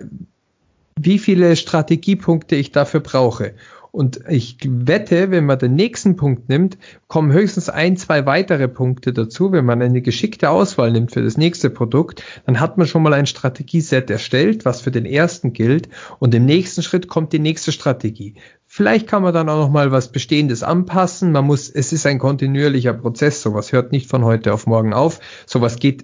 wie 0.99 1.19
viele 1.19 1.55
Strategiepunkte 1.55 2.55
ich 2.55 2.71
dafür 2.71 3.01
brauche. 3.01 3.53
Und 3.95 4.19
ich 4.27 4.57
wette, 4.65 5.31
wenn 5.31 5.45
man 5.45 5.57
den 5.57 5.75
nächsten 5.75 6.17
Punkt 6.17 6.49
nimmt, 6.49 6.77
kommen 7.07 7.31
höchstens 7.31 7.69
ein, 7.69 7.95
zwei 7.95 8.25
weitere 8.25 8.67
Punkte 8.67 9.13
dazu. 9.13 9.53
Wenn 9.53 9.63
man 9.63 9.81
eine 9.81 10.01
geschickte 10.01 10.49
Auswahl 10.49 10.91
nimmt 10.91 11.13
für 11.13 11.23
das 11.23 11.37
nächste 11.37 11.69
Produkt, 11.69 12.21
dann 12.45 12.59
hat 12.59 12.77
man 12.77 12.87
schon 12.87 13.03
mal 13.03 13.13
ein 13.13 13.25
Strategieset 13.25 14.09
erstellt, 14.09 14.65
was 14.65 14.81
für 14.81 14.91
den 14.91 15.05
ersten 15.05 15.53
gilt. 15.53 15.87
Und 16.19 16.35
im 16.35 16.43
nächsten 16.43 16.83
Schritt 16.83 17.07
kommt 17.07 17.31
die 17.31 17.39
nächste 17.39 17.71
Strategie. 17.71 18.35
Vielleicht 18.75 19.07
kann 19.07 19.23
man 19.23 19.33
dann 19.33 19.47
auch 19.47 19.57
noch 19.57 19.71
mal 19.71 19.93
was 19.93 20.11
Bestehendes 20.11 20.61
anpassen. 20.61 21.31
Man 21.31 21.45
muss, 21.45 21.69
es 21.69 21.93
ist 21.93 22.05
ein 22.05 22.19
kontinuierlicher 22.19 22.91
Prozess. 22.93 23.41
Sowas 23.41 23.71
hört 23.71 23.93
nicht 23.93 24.09
von 24.09 24.25
heute 24.25 24.53
auf 24.53 24.67
morgen 24.67 24.93
auf. 24.93 25.21
Sowas 25.45 25.77
geht 25.77 26.03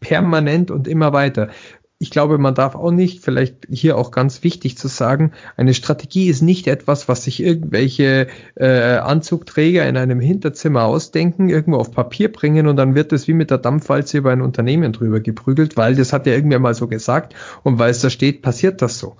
permanent 0.00 0.70
und 0.70 0.86
immer 0.86 1.14
weiter. 1.14 1.48
Ich 1.98 2.10
glaube, 2.10 2.36
man 2.36 2.54
darf 2.54 2.74
auch 2.74 2.90
nicht, 2.90 3.24
vielleicht 3.24 3.66
hier 3.70 3.96
auch 3.96 4.10
ganz 4.10 4.44
wichtig 4.44 4.76
zu 4.76 4.88
sagen, 4.88 5.32
eine 5.56 5.72
Strategie 5.72 6.28
ist 6.28 6.42
nicht 6.42 6.66
etwas, 6.66 7.08
was 7.08 7.24
sich 7.24 7.42
irgendwelche 7.42 8.26
äh, 8.56 8.96
Anzugträger 8.96 9.88
in 9.88 9.96
einem 9.96 10.20
Hinterzimmer 10.20 10.84
ausdenken, 10.84 11.48
irgendwo 11.48 11.78
auf 11.78 11.92
Papier 11.92 12.30
bringen 12.30 12.66
und 12.66 12.76
dann 12.76 12.94
wird 12.94 13.14
es 13.14 13.26
wie 13.26 13.32
mit 13.32 13.50
der 13.50 13.56
Dampfwalze 13.56 14.18
über 14.18 14.32
ein 14.32 14.42
Unternehmen 14.42 14.92
drüber 14.92 15.20
geprügelt, 15.20 15.78
weil 15.78 15.94
das 15.94 16.12
hat 16.12 16.26
ja 16.26 16.34
irgendwer 16.34 16.58
mal 16.58 16.74
so 16.74 16.88
gesagt 16.88 17.34
und 17.62 17.78
weil 17.78 17.92
es 17.92 18.02
da 18.02 18.10
steht, 18.10 18.42
passiert 18.42 18.82
das 18.82 18.98
so. 18.98 19.16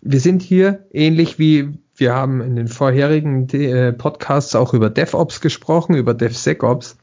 Wir 0.00 0.20
sind 0.20 0.42
hier 0.42 0.86
ähnlich 0.92 1.40
wie 1.40 1.80
wir 1.96 2.14
haben 2.14 2.40
in 2.40 2.56
den 2.56 2.68
vorherigen 2.68 3.48
äh, 3.50 3.92
Podcasts 3.92 4.54
auch 4.54 4.74
über 4.74 4.90
DevOps 4.90 5.40
gesprochen, 5.40 5.94
über 5.94 6.14
DevSecOps 6.14 6.96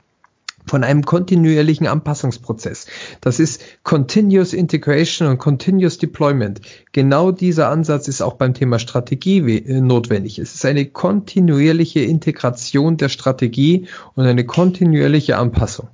von 0.65 0.83
einem 0.83 1.03
kontinuierlichen 1.03 1.87
Anpassungsprozess. 1.87 2.87
Das 3.21 3.39
ist 3.39 3.61
Continuous 3.83 4.53
Integration 4.53 5.27
und 5.27 5.37
Continuous 5.37 5.97
Deployment. 5.97 6.61
Genau 6.93 7.31
dieser 7.31 7.69
Ansatz 7.69 8.07
ist 8.07 8.21
auch 8.21 8.35
beim 8.35 8.53
Thema 8.53 8.79
Strategie 8.79 9.39
äh, 9.39 9.81
notwendig. 9.81 10.39
Es 10.39 10.55
ist 10.55 10.65
eine 10.65 10.85
kontinuierliche 10.85 12.01
Integration 12.01 12.97
der 12.97 13.09
Strategie 13.09 13.87
und 14.15 14.25
eine 14.25 14.45
kontinuierliche 14.45 15.37
Anpassung. 15.37 15.89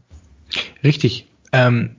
Richtig. 0.83 1.27
Ähm, 1.51 1.95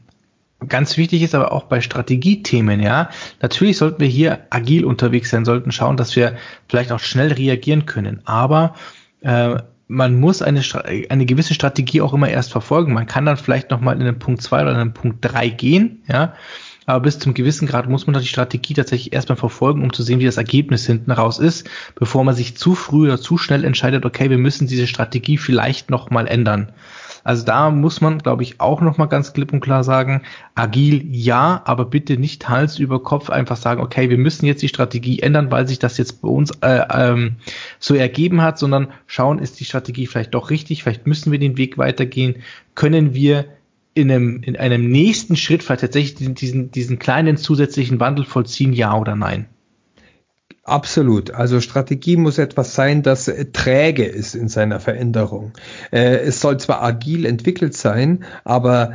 Ganz 0.69 0.97
wichtig 0.99 1.23
ist 1.23 1.35
aber 1.35 1.53
auch 1.53 1.65
bei 1.65 1.81
Strategiethemen, 1.81 2.81
ja. 2.81 3.09
Natürlich 3.41 3.79
sollten 3.79 4.01
wir 4.01 4.09
hier 4.09 4.47
agil 4.51 4.85
unterwegs 4.85 5.31
sein, 5.31 5.47
sollten 5.47 5.73
schauen, 5.73 5.97
dass 5.97 6.15
wir 6.17 6.37
vielleicht 6.69 6.93
auch 6.93 7.01
schnell 7.01 7.33
reagieren 7.33 7.87
können. 7.87 8.21
Aber 8.27 8.75
äh, 9.23 9.57
man 9.89 10.21
muss 10.21 10.43
eine, 10.43 10.63
eine 11.09 11.27
gewisse 11.27 11.55
Strategie 11.55 12.01
auch 12.03 12.13
immer 12.13 12.29
erst 12.29 12.53
verfolgen. 12.53 12.93
Man 12.93 13.07
kann 13.07 13.27
dann 13.27 13.39
vielleicht 13.39 13.71
nochmal 13.71 13.99
in 13.99 14.05
den 14.05 14.19
Punkt 14.19 14.43
2 14.43 14.63
oder 14.63 14.73
in 14.73 14.79
den 14.79 14.95
Punkt 14.95 15.19
3 15.23 15.49
gehen, 15.49 16.03
ja. 16.07 16.35
Aber 16.87 17.01
bis 17.01 17.19
zum 17.19 17.35
gewissen 17.35 17.69
Grad 17.69 17.89
muss 17.89 18.07
man 18.07 18.21
die 18.21 18.27
Strategie 18.27 18.75
tatsächlich 18.75 19.13
erstmal 19.13 19.37
verfolgen, 19.37 19.83
um 19.83 19.93
zu 19.93 20.03
sehen, 20.03 20.19
wie 20.19 20.25
das 20.25 20.39
Ergebnis 20.39 20.87
hinten 20.87 21.13
raus 21.13 21.39
ist, 21.39 21.69
bevor 21.95 22.25
man 22.25 22.35
sich 22.35 22.57
zu 22.57 22.75
früh 22.75 23.07
oder 23.07 23.21
zu 23.21 23.39
schnell 23.39 23.65
entscheidet, 23.65 24.05
okay, 24.05 24.29
wir 24.29 24.39
müssen 24.39 24.67
diese 24.67 24.87
Strategie 24.87 25.39
vielleicht 25.39 25.89
nochmal 25.89 26.27
ändern. 26.27 26.73
Also 27.25 27.45
da 27.45 27.71
muss 27.71 28.01
man, 28.01 28.19
glaube 28.19 28.43
ich, 28.43 28.61
auch 28.61 28.81
nochmal 28.81 29.09
ganz 29.09 29.33
klipp 29.33 29.53
und 29.53 29.61
klar 29.61 29.85
sagen, 29.85 30.23
agil 30.55 31.05
ja, 31.11 31.63
aber 31.65 31.85
bitte 31.85 32.17
nicht 32.17 32.49
Hals 32.49 32.79
über 32.79 33.03
Kopf 33.03 33.31
einfach 33.31 33.57
sagen, 33.57 33.81
okay, 33.81 34.11
wir 34.11 34.19
müssen 34.19 34.47
jetzt 34.47 34.63
die 34.63 34.69
Strategie 34.69 35.21
ändern, 35.21 35.51
weil 35.51 35.69
sich 35.69 35.79
das 35.79 35.99
jetzt 35.99 36.23
bei 36.23 36.29
uns 36.29 36.51
äh, 36.63 36.83
ähm, 36.91 37.37
so 37.79 37.95
ergeben 37.95 38.43
hat, 38.43 38.59
sondern 38.59 38.89
schauen, 39.07 39.39
ist 39.39 39.61
die 39.61 39.65
Strategie 39.65 40.07
vielleicht 40.07 40.35
doch 40.35 40.51
richtig, 40.51 40.83
vielleicht 40.83 41.07
müssen 41.07 41.33
wir 41.33 41.39
den 41.39 41.57
Weg 41.57 41.79
weitergehen, 41.79 42.37
können 42.75 43.15
wir 43.15 43.47
in 43.95 44.11
einem, 44.11 44.43
in 44.43 44.57
einem 44.57 44.91
nächsten 44.91 45.37
Schritt 45.37 45.63
vielleicht 45.63 45.83
tatsächlich 45.83 46.35
diesen, 46.35 46.71
diesen 46.71 46.99
kleinen 46.99 47.37
zusätzlichen 47.37 48.01
Wandel 48.01 48.25
vollziehen, 48.25 48.73
ja 48.73 48.97
oder 48.97 49.17
nein? 49.17 49.47
Absolut. 50.71 51.33
Also 51.33 51.61
Strategie 51.61 52.17
muss 52.17 52.39
etwas 52.39 52.77
sein, 52.77 53.03
das 53.03 53.27
äh, 53.27 53.47
träge 53.47 54.05
ist 54.05 54.37
in 54.37 54.49
seiner 54.49 54.79
Veränderung. 54.79 55.51
Äh, 55.91 56.19
es 56.19 56.41
soll 56.41 56.61
zwar 56.61 56.81
agil 56.81 57.27
entwickelt 57.27 57.75
sein, 57.75 58.23
aber 58.45 58.93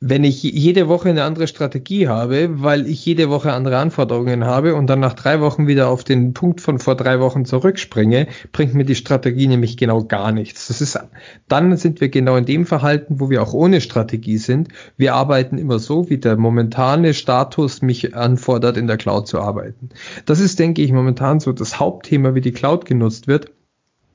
wenn 0.00 0.22
ich 0.22 0.44
jede 0.44 0.86
Woche 0.86 1.08
eine 1.08 1.24
andere 1.24 1.48
Strategie 1.48 2.06
habe, 2.06 2.62
weil 2.62 2.86
ich 2.86 3.04
jede 3.04 3.30
Woche 3.30 3.52
andere 3.52 3.78
Anforderungen 3.78 4.44
habe 4.44 4.76
und 4.76 4.86
dann 4.86 5.00
nach 5.00 5.14
drei 5.14 5.40
Wochen 5.40 5.66
wieder 5.66 5.88
auf 5.88 6.04
den 6.04 6.34
Punkt 6.34 6.60
von 6.60 6.78
vor 6.78 6.94
drei 6.94 7.18
Wochen 7.18 7.44
zurückspringe, 7.44 8.28
bringt 8.52 8.74
mir 8.74 8.84
die 8.84 8.94
Strategie 8.94 9.48
nämlich 9.48 9.76
genau 9.76 10.04
gar 10.04 10.30
nichts. 10.30 10.68
Das 10.68 10.80
ist, 10.80 11.00
dann 11.48 11.76
sind 11.76 12.00
wir 12.00 12.10
genau 12.10 12.36
in 12.36 12.44
dem 12.44 12.64
Verhalten, 12.64 13.18
wo 13.18 13.28
wir 13.28 13.42
auch 13.42 13.52
ohne 13.54 13.80
Strategie 13.80 14.38
sind. 14.38 14.68
Wir 14.96 15.14
arbeiten 15.14 15.58
immer 15.58 15.80
so, 15.80 16.08
wie 16.08 16.18
der 16.18 16.36
momentane 16.36 17.12
Status 17.12 17.82
mich 17.82 18.14
anfordert, 18.14 18.76
in 18.76 18.86
der 18.86 18.98
Cloud 18.98 19.26
zu 19.26 19.40
arbeiten. 19.40 19.88
Das 20.26 20.38
ist, 20.38 20.60
denke 20.60 20.82
ich, 20.82 20.92
momentan 20.92 21.40
so 21.40 21.52
das 21.52 21.80
Hauptthema, 21.80 22.36
wie 22.36 22.40
die 22.40 22.52
Cloud 22.52 22.84
genutzt 22.84 23.26
wird. 23.26 23.50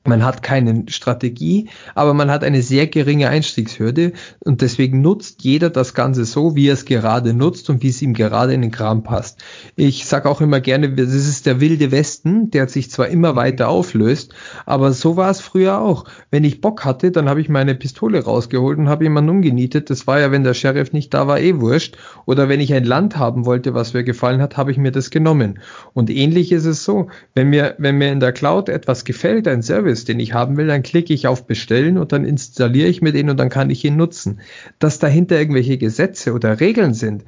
Man 0.06 0.22
hat 0.22 0.42
keine 0.42 0.84
Strategie, 0.88 1.70
aber 1.94 2.12
man 2.12 2.30
hat 2.30 2.44
eine 2.44 2.60
sehr 2.60 2.86
geringe 2.88 3.30
Einstiegshürde 3.30 4.12
und 4.40 4.60
deswegen 4.60 5.00
nutzt 5.00 5.42
jeder 5.44 5.70
das 5.70 5.94
Ganze 5.94 6.26
so, 6.26 6.54
wie 6.54 6.68
er 6.68 6.74
es 6.74 6.84
gerade 6.84 7.32
nutzt 7.32 7.70
und 7.70 7.82
wie 7.82 7.88
es 7.88 8.02
ihm 8.02 8.12
gerade 8.12 8.52
in 8.52 8.60
den 8.60 8.70
Kram 8.70 9.02
passt. 9.02 9.42
Ich 9.76 10.04
sage 10.04 10.28
auch 10.28 10.42
immer 10.42 10.60
gerne, 10.60 10.94
das 10.94 11.14
ist 11.14 11.46
der 11.46 11.58
wilde 11.58 11.90
Westen, 11.90 12.50
der 12.50 12.68
sich 12.68 12.90
zwar 12.90 13.08
immer 13.08 13.34
weiter 13.34 13.70
auflöst, 13.70 14.34
aber 14.66 14.92
so 14.92 15.16
war 15.16 15.30
es 15.30 15.40
früher 15.40 15.80
auch. 15.80 16.04
Wenn 16.30 16.44
ich 16.44 16.60
Bock 16.60 16.84
hatte, 16.84 17.10
dann 17.10 17.30
habe 17.30 17.40
ich 17.40 17.48
meine 17.48 17.74
Pistole 17.74 18.22
rausgeholt 18.22 18.78
und 18.78 18.90
habe 18.90 19.04
jemanden 19.04 19.30
umgenietet. 19.30 19.88
Das 19.88 20.06
war 20.06 20.20
ja, 20.20 20.30
wenn 20.30 20.44
der 20.44 20.52
Sheriff 20.52 20.92
nicht 20.92 21.14
da 21.14 21.26
war, 21.28 21.40
eh 21.40 21.60
wurscht. 21.60 21.96
Oder 22.26 22.50
wenn 22.50 22.60
ich 22.60 22.74
ein 22.74 22.84
Land 22.84 23.16
haben 23.16 23.46
wollte, 23.46 23.72
was 23.72 23.94
mir 23.94 24.04
gefallen 24.04 24.42
hat, 24.42 24.58
habe 24.58 24.70
ich 24.70 24.76
mir 24.76 24.92
das 24.92 25.08
genommen. 25.08 25.60
Und 25.94 26.10
ähnlich 26.10 26.52
ist 26.52 26.66
es 26.66 26.84
so, 26.84 27.08
wenn 27.34 27.48
mir, 27.48 27.74
wenn 27.78 27.96
mir 27.96 28.12
in 28.12 28.20
der 28.20 28.32
Cloud 28.32 28.68
etwas 28.68 29.06
gefällt, 29.06 29.48
ein 29.48 29.62
Service, 29.62 29.93
Service, 29.94 30.04
den 30.04 30.20
ich 30.20 30.34
haben 30.34 30.56
will, 30.56 30.66
dann 30.66 30.82
klicke 30.82 31.14
ich 31.14 31.26
auf 31.26 31.46
Bestellen 31.46 31.98
und 31.98 32.12
dann 32.12 32.24
installiere 32.24 32.88
ich 32.88 33.00
mir 33.00 33.12
den 33.12 33.30
und 33.30 33.38
dann 33.38 33.48
kann 33.48 33.70
ich 33.70 33.84
ihn 33.84 33.96
nutzen. 33.96 34.40
Dass 34.78 34.98
dahinter 34.98 35.38
irgendwelche 35.38 35.78
Gesetze 35.78 36.32
oder 36.32 36.60
Regeln 36.60 36.94
sind, 36.94 37.24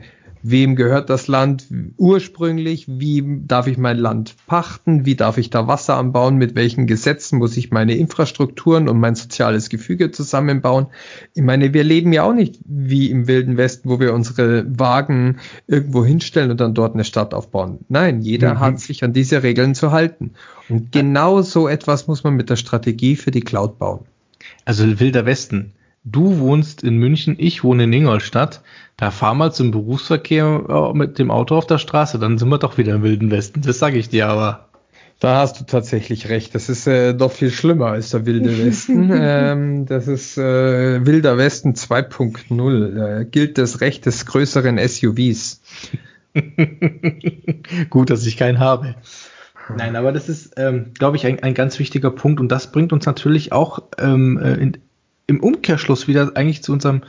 wem 0.50 0.76
gehört 0.76 1.10
das 1.10 1.26
Land 1.26 1.66
ursprünglich, 1.96 2.86
wie 2.88 3.40
darf 3.46 3.66
ich 3.66 3.78
mein 3.78 3.98
Land 3.98 4.34
pachten, 4.46 5.04
wie 5.04 5.16
darf 5.16 5.38
ich 5.38 5.50
da 5.50 5.66
Wasser 5.66 5.96
anbauen, 5.96 6.36
mit 6.36 6.54
welchen 6.54 6.86
Gesetzen 6.86 7.38
muss 7.38 7.56
ich 7.56 7.70
meine 7.70 7.96
Infrastrukturen 7.96 8.88
und 8.88 8.98
mein 9.00 9.16
soziales 9.16 9.68
Gefüge 9.68 10.12
zusammenbauen. 10.12 10.86
Ich 11.34 11.42
meine, 11.42 11.74
wir 11.74 11.82
leben 11.82 12.12
ja 12.12 12.22
auch 12.22 12.32
nicht 12.32 12.60
wie 12.64 13.10
im 13.10 13.26
Wilden 13.26 13.56
Westen, 13.56 13.88
wo 13.88 13.98
wir 13.98 14.14
unsere 14.14 14.64
Wagen 14.78 15.38
irgendwo 15.66 16.04
hinstellen 16.04 16.50
und 16.52 16.60
dann 16.60 16.74
dort 16.74 16.94
eine 16.94 17.04
Stadt 17.04 17.34
aufbauen. 17.34 17.80
Nein, 17.88 18.20
jeder 18.20 18.54
mhm. 18.54 18.60
hat 18.60 18.80
sich 18.80 19.02
an 19.02 19.12
diese 19.12 19.42
Regeln 19.42 19.74
zu 19.74 19.90
halten. 19.90 20.32
Und 20.68 20.92
genau 20.92 21.42
so 21.42 21.68
etwas 21.68 22.06
muss 22.06 22.24
man 22.24 22.34
mit 22.34 22.50
der 22.50 22.56
Strategie 22.56 23.16
für 23.16 23.30
die 23.30 23.40
Cloud 23.40 23.78
bauen. 23.78 24.04
Also 24.64 25.00
Wilder 25.00 25.26
Westen. 25.26 25.72
Du 26.06 26.38
wohnst 26.38 26.82
in 26.82 26.96
München, 26.96 27.34
ich 27.38 27.64
wohne 27.64 27.84
in 27.84 27.92
Ingolstadt 27.92 28.62
da 28.96 29.10
fahr 29.10 29.34
mal 29.34 29.52
zum 29.52 29.70
Berufsverkehr 29.70 30.64
äh, 30.68 30.96
mit 30.96 31.18
dem 31.18 31.30
Auto 31.30 31.56
auf 31.56 31.66
der 31.66 31.78
Straße, 31.78 32.18
dann 32.18 32.38
sind 32.38 32.48
wir 32.48 32.58
doch 32.58 32.78
wieder 32.78 32.94
im 32.94 33.02
Wilden 33.02 33.30
Westen. 33.30 33.60
Das 33.60 33.78
sage 33.78 33.98
ich 33.98 34.08
dir 34.08 34.28
aber. 34.28 34.68
Da 35.18 35.36
hast 35.36 35.60
du 35.60 35.64
tatsächlich 35.64 36.28
recht. 36.28 36.54
Das 36.54 36.68
ist 36.68 36.86
äh, 36.86 37.14
doch 37.14 37.32
viel 37.32 37.50
schlimmer 37.50 37.86
als 37.86 38.10
der 38.10 38.26
Wilde 38.26 38.58
Westen. 38.66 39.10
ähm, 39.14 39.86
das 39.86 40.08
ist 40.08 40.38
äh, 40.38 41.04
Wilder 41.04 41.38
Westen 41.38 41.74
2.0. 41.74 43.20
Äh, 43.20 43.24
gilt 43.26 43.58
das 43.58 43.80
Recht 43.80 44.06
des 44.06 44.26
größeren 44.26 44.78
SUVs. 44.78 45.62
Gut, 47.90 48.10
dass 48.10 48.26
ich 48.26 48.36
keinen 48.36 48.58
habe. 48.58 48.94
Nein, 49.74 49.96
aber 49.96 50.12
das 50.12 50.28
ist, 50.28 50.54
ähm, 50.58 50.92
glaube 50.94 51.16
ich, 51.16 51.26
ein, 51.26 51.42
ein 51.42 51.54
ganz 51.54 51.78
wichtiger 51.78 52.10
Punkt 52.10 52.40
und 52.40 52.48
das 52.52 52.70
bringt 52.70 52.92
uns 52.92 53.04
natürlich 53.04 53.52
auch 53.52 53.82
ähm, 53.98 54.38
äh, 54.38 54.54
in, 54.54 54.78
im 55.26 55.40
Umkehrschluss 55.40 56.08
wieder 56.08 56.32
eigentlich 56.34 56.62
zu 56.62 56.72
unserem 56.72 57.02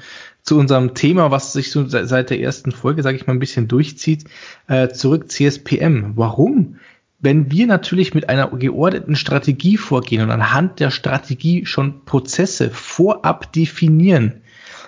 zu 0.48 0.58
unserem 0.58 0.94
Thema, 0.94 1.30
was 1.30 1.52
sich 1.52 1.72
so 1.72 1.86
seit 1.88 2.30
der 2.30 2.40
ersten 2.40 2.72
Folge, 2.72 3.04
sage 3.04 3.18
ich 3.18 3.28
mal, 3.28 3.34
ein 3.34 3.40
bisschen 3.40 3.68
durchzieht, 3.68 4.24
äh, 4.68 4.88
zurück 4.88 5.30
CSPM. 5.30 6.14
Warum? 6.16 6.78
Wenn 7.20 7.52
wir 7.52 7.68
natürlich 7.68 8.14
mit 8.14 8.30
einer 8.30 8.48
geordneten 8.52 9.18
Strategie 9.18 9.76
vorgehen 9.76 10.22
und 10.22 10.32
anhand 10.32 10.80
der 10.80 10.90
Strategie 10.90 11.66
schon 11.66 12.06
Prozesse 12.06 12.70
vorab 12.70 13.52
definieren, 13.52 14.42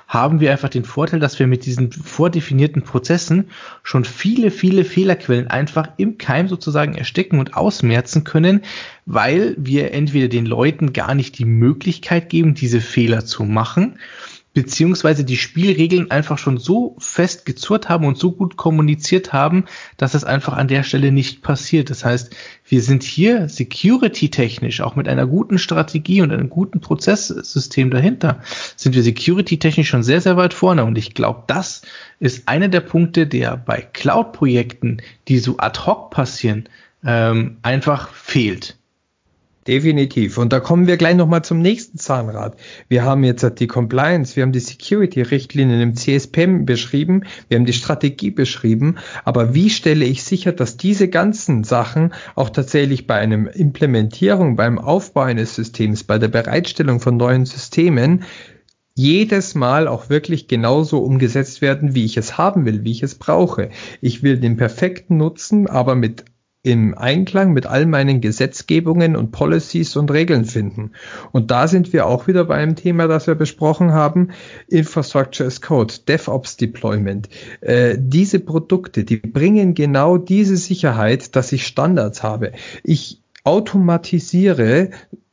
haben 0.10 0.40
wir 0.40 0.52
einfach 0.52 0.70
den 0.70 0.86
Vorteil, 0.86 1.20
dass 1.20 1.38
wir 1.38 1.46
mit 1.46 1.68
diesen 1.68 1.92
vordefinierten 1.92 2.82
Prozessen 2.82 3.52
schon 3.84 4.06
viele, 4.06 4.50
viele 4.50 4.84
Fehlerquellen 4.84 5.48
einfach 5.48 5.88
im 5.98 6.18
Keim 6.18 6.48
sozusagen 6.50 6.96
erstecken 6.96 7.40
und 7.40 7.54
ausmerzen 7.54 8.24
können, 8.24 8.62
weil 9.06 9.56
wir 9.60 9.94
entweder 9.94 10.28
den 10.28 10.48
Leuten 10.48 10.94
gar 10.94 11.14
nicht 11.14 11.38
die 11.38 11.46
Möglichkeit 11.46 12.30
geben, 12.30 12.56
diese 12.56 12.82
Fehler 12.82 13.24
zu 13.24 13.44
machen, 13.44 14.00
beziehungsweise 14.56 15.24
die 15.24 15.38
Spielregeln 15.38 16.10
einfach 16.10 16.40
schon 16.40 16.58
so 16.58 16.96
fest 16.98 17.46
gezurrt 17.46 17.88
haben 17.88 18.06
und 18.06 18.18
so 18.18 18.32
gut 18.32 18.58
kommuniziert 18.58 19.32
haben, 19.32 19.66
dass 19.98 20.16
es 20.16 20.24
einfach 20.24 20.54
an 20.54 20.68
der 20.68 20.82
Stelle 20.82 21.12
nicht 21.12 21.44
passiert. 21.44 21.92
Das 21.92 22.04
heißt, 22.04 22.36
wir 22.70 22.82
sind 22.82 23.04
hier 23.04 23.50
security-technisch, 23.50 24.82
auch 24.82 24.96
mit 24.96 25.08
einer 25.08 25.26
guten 25.26 25.58
Strategie 25.58 26.22
und 26.22 26.32
einem 26.32 26.50
guten 26.50 26.82
Prozesssystem 26.82 27.90
dahinter, 27.90 28.42
sind 28.76 28.96
wir 28.96 29.04
security-technisch 29.04 29.90
schon 29.90 30.04
sehr, 30.04 30.22
sehr 30.22 30.38
weit 30.38 30.54
vorne. 30.54 30.86
Und 30.86 30.98
ich 30.98 31.14
glaube, 31.14 31.44
das 31.48 31.82
ist 32.20 32.48
einer 32.48 32.68
der 32.68 32.82
Punkte, 32.82 33.28
der 33.28 33.58
bei 33.58 33.82
Cloud-Projekten, 33.82 35.02
die 35.28 35.40
so 35.40 35.58
ad 35.58 35.80
hoc 35.86 36.12
passieren, 36.12 36.70
ähm, 37.04 37.58
einfach 37.64 38.10
fehlt. 38.10 38.78
Definitiv. 39.70 40.40
Und 40.40 40.52
da 40.52 40.60
kommen 40.60 40.88
wir 40.88 40.98
gleich 40.98 41.16
nochmal 41.16 41.44
zum 41.44 41.62
nächsten 41.62 42.00
Zahnrad. 42.00 42.58
Wir 42.88 43.04
haben 43.04 43.24
jetzt 43.24 43.46
die 43.60 43.68
Compliance, 43.68 44.36
wir 44.36 44.42
haben 44.42 44.52
die 44.52 44.60
Security-Richtlinien 44.60 45.80
im 45.80 45.96
CSPM 45.96 46.66
beschrieben, 46.66 47.26
wir 47.50 47.60
haben 47.60 47.68
die 47.68 47.74
Strategie 47.74 48.32
beschrieben. 48.32 48.96
Aber 49.26 49.54
wie 49.54 49.70
stelle 49.70 50.06
ich 50.06 50.24
sicher, 50.24 50.54
dass 50.54 50.78
diese 50.78 51.08
ganzen 51.08 51.64
Sachen 51.64 52.16
auch 52.34 52.50
tatsächlich 52.50 53.06
bei 53.06 53.14
einem 53.20 53.46
Implementierung, 53.46 54.56
beim 54.56 54.80
Aufbau 54.80 55.22
eines 55.22 55.54
Systems, 55.54 56.04
bei 56.04 56.18
der 56.18 56.30
Bereitstellung 56.30 57.00
von 57.00 57.18
neuen 57.18 57.46
Systemen 57.46 58.24
jedes 58.96 59.54
Mal 59.54 59.88
auch 59.88 60.10
wirklich 60.10 60.48
genauso 60.48 61.04
umgesetzt 61.04 61.62
werden, 61.62 61.94
wie 61.94 62.06
ich 62.06 62.18
es 62.18 62.40
haben 62.40 62.66
will, 62.66 62.84
wie 62.86 62.92
ich 62.92 63.04
es 63.04 63.14
brauche. 63.14 63.70
Ich 64.02 64.24
will 64.24 64.40
den 64.40 64.58
perfekten 64.58 65.18
Nutzen, 65.18 65.68
aber 65.68 65.94
mit 65.94 66.26
im 66.62 66.94
Einklang 66.98 67.54
mit 67.54 67.66
all 67.66 67.86
meinen 67.86 68.20
Gesetzgebungen 68.20 69.16
und 69.16 69.32
Policies 69.32 69.96
und 69.96 70.12
Regeln 70.12 70.44
finden. 70.44 70.92
Und 71.32 71.52
da 71.52 71.68
sind 71.70 71.94
wir 71.94 72.06
auch 72.06 72.28
wieder 72.28 72.44
bei 72.46 72.56
einem 72.56 72.76
Thema, 72.76 73.08
das 73.08 73.28
wir 73.28 73.36
besprochen 73.36 73.94
haben, 73.94 74.32
Infrastructure 74.68 75.48
as 75.48 75.62
Code, 75.62 75.94
DevOps 76.08 76.58
Deployment. 76.58 77.30
Äh, 77.62 77.96
diese 77.98 78.40
Produkte, 78.40 79.06
die 79.06 79.18
bringen 79.18 79.74
genau 79.74 80.18
diese 80.18 80.58
Sicherheit, 80.58 81.36
dass 81.38 81.54
ich 81.54 81.66
Standards 81.66 82.24
habe. 82.24 82.52
Ich 82.84 83.22
automatisiere 83.46 84.90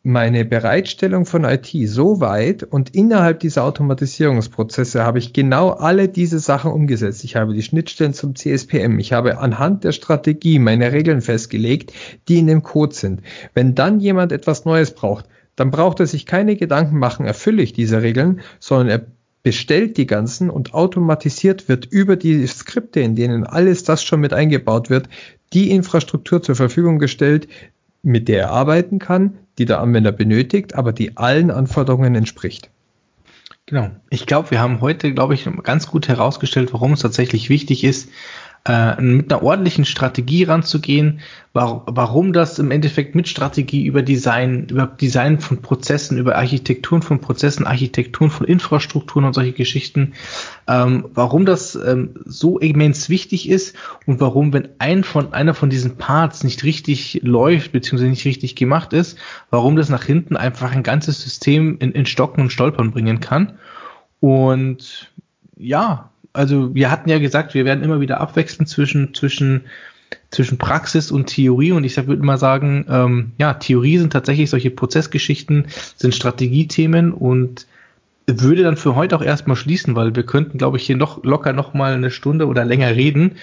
meine 0.06 0.44
Bereitstellung 0.44 1.26
von 1.26 1.42
IT 1.42 1.66
so 1.86 2.20
weit 2.20 2.62
und 2.62 2.94
innerhalb 2.94 3.40
dieser 3.40 3.64
Automatisierungsprozesse 3.64 5.02
habe 5.02 5.18
ich 5.18 5.32
genau 5.32 5.70
alle 5.70 6.08
diese 6.08 6.38
Sachen 6.38 6.70
umgesetzt. 6.70 7.24
Ich 7.24 7.34
habe 7.34 7.54
die 7.54 7.62
Schnittstellen 7.64 8.14
zum 8.14 8.36
CSPM. 8.36 9.00
Ich 9.00 9.12
habe 9.12 9.38
anhand 9.38 9.82
der 9.82 9.90
Strategie 9.90 10.60
meine 10.60 10.92
Regeln 10.92 11.22
festgelegt, 11.22 11.92
die 12.28 12.38
in 12.38 12.46
dem 12.46 12.62
Code 12.62 12.94
sind. 12.94 13.22
Wenn 13.52 13.74
dann 13.74 13.98
jemand 13.98 14.30
etwas 14.30 14.64
Neues 14.64 14.92
braucht, 14.94 15.24
dann 15.56 15.72
braucht 15.72 15.98
er 15.98 16.06
sich 16.06 16.24
keine 16.24 16.54
Gedanken 16.54 17.00
machen, 17.00 17.26
erfülle 17.26 17.64
ich 17.64 17.72
diese 17.72 18.00
Regeln, 18.00 18.42
sondern 18.60 18.88
er 18.88 19.06
bestellt 19.42 19.96
die 19.96 20.06
ganzen 20.06 20.50
und 20.50 20.72
automatisiert 20.72 21.68
wird 21.68 21.84
über 21.84 22.14
die 22.14 22.46
Skripte, 22.46 23.00
in 23.00 23.16
denen 23.16 23.44
alles 23.44 23.82
das 23.82 24.04
schon 24.04 24.20
mit 24.20 24.32
eingebaut 24.32 24.88
wird, 24.88 25.08
die 25.52 25.72
Infrastruktur 25.72 26.42
zur 26.42 26.54
Verfügung 26.54 27.00
gestellt, 27.00 27.48
mit 28.02 28.28
der 28.28 28.42
er 28.42 28.50
arbeiten 28.50 28.98
kann, 28.98 29.38
die 29.58 29.64
der 29.64 29.80
Anwender 29.80 30.12
benötigt, 30.12 30.74
aber 30.74 30.92
die 30.92 31.16
allen 31.16 31.50
Anforderungen 31.50 32.14
entspricht. 32.14 32.70
Genau. 33.66 33.90
Ich 34.10 34.26
glaube, 34.26 34.52
wir 34.52 34.60
haben 34.60 34.80
heute, 34.80 35.12
glaube 35.12 35.34
ich, 35.34 35.48
ganz 35.64 35.88
gut 35.88 36.06
herausgestellt, 36.06 36.72
warum 36.72 36.92
es 36.92 37.00
tatsächlich 37.00 37.48
wichtig 37.48 37.82
ist, 37.82 38.10
äh, 38.66 39.00
mit 39.00 39.32
einer 39.32 39.42
ordentlichen 39.42 39.84
Strategie 39.84 40.42
ranzugehen, 40.44 41.20
war, 41.52 41.84
warum 41.86 42.32
das 42.32 42.58
im 42.58 42.72
Endeffekt 42.72 43.14
mit 43.14 43.28
Strategie 43.28 43.86
über 43.86 44.02
Design, 44.02 44.66
über 44.68 44.86
Design 44.86 45.38
von 45.38 45.62
Prozessen, 45.62 46.18
über 46.18 46.36
Architekturen 46.36 47.00
von 47.00 47.20
Prozessen, 47.20 47.64
Architekturen 47.64 48.30
von 48.30 48.46
Infrastrukturen 48.46 49.24
und 49.24 49.34
solche 49.34 49.52
Geschichten, 49.52 50.14
ähm, 50.66 51.06
warum 51.14 51.46
das 51.46 51.76
ähm, 51.76 52.14
so 52.24 52.58
immens 52.58 53.08
wichtig 53.08 53.48
ist 53.48 53.76
und 54.04 54.20
warum, 54.20 54.52
wenn 54.52 54.68
ein 54.78 55.04
von, 55.04 55.32
einer 55.32 55.54
von 55.54 55.70
diesen 55.70 55.96
Parts 55.96 56.42
nicht 56.42 56.64
richtig 56.64 57.20
läuft, 57.22 57.70
beziehungsweise 57.70 58.10
nicht 58.10 58.24
richtig 58.24 58.56
gemacht 58.56 58.92
ist, 58.92 59.16
warum 59.50 59.76
das 59.76 59.88
nach 59.88 60.04
hinten 60.04 60.36
einfach 60.36 60.72
ein 60.72 60.82
ganzes 60.82 61.22
System 61.22 61.78
in, 61.78 61.92
in 61.92 62.04
Stocken 62.04 62.40
und 62.40 62.50
Stolpern 62.50 62.90
bringen 62.90 63.20
kann. 63.20 63.58
Und 64.18 65.12
ja, 65.56 66.10
also 66.36 66.74
wir 66.74 66.90
hatten 66.90 67.08
ja 67.08 67.18
gesagt, 67.18 67.54
wir 67.54 67.64
werden 67.64 67.82
immer 67.82 68.00
wieder 68.00 68.20
abwechseln 68.20 68.66
zwischen, 68.66 69.14
zwischen, 69.14 69.62
zwischen 70.30 70.58
Praxis 70.58 71.10
und 71.10 71.26
Theorie 71.26 71.72
und 71.72 71.84
ich 71.84 71.96
würde 71.96 72.22
mal 72.22 72.38
sagen, 72.38 72.86
ähm, 72.88 73.32
ja, 73.38 73.54
Theorie 73.54 73.98
sind 73.98 74.12
tatsächlich 74.12 74.50
solche 74.50 74.70
Prozessgeschichten, 74.70 75.66
sind 75.96 76.14
Strategiethemen 76.14 77.12
und 77.12 77.66
würde 78.26 78.62
dann 78.62 78.76
für 78.76 78.96
heute 78.96 79.16
auch 79.16 79.22
erstmal 79.22 79.56
schließen, 79.56 79.94
weil 79.94 80.14
wir 80.16 80.24
könnten, 80.24 80.58
glaube 80.58 80.76
ich, 80.78 80.86
hier 80.86 80.96
noch 80.96 81.22
locker 81.22 81.52
noch 81.52 81.74
mal 81.74 81.94
eine 81.94 82.10
Stunde 82.10 82.46
oder 82.46 82.64
länger 82.64 82.94
reden. 82.94 83.36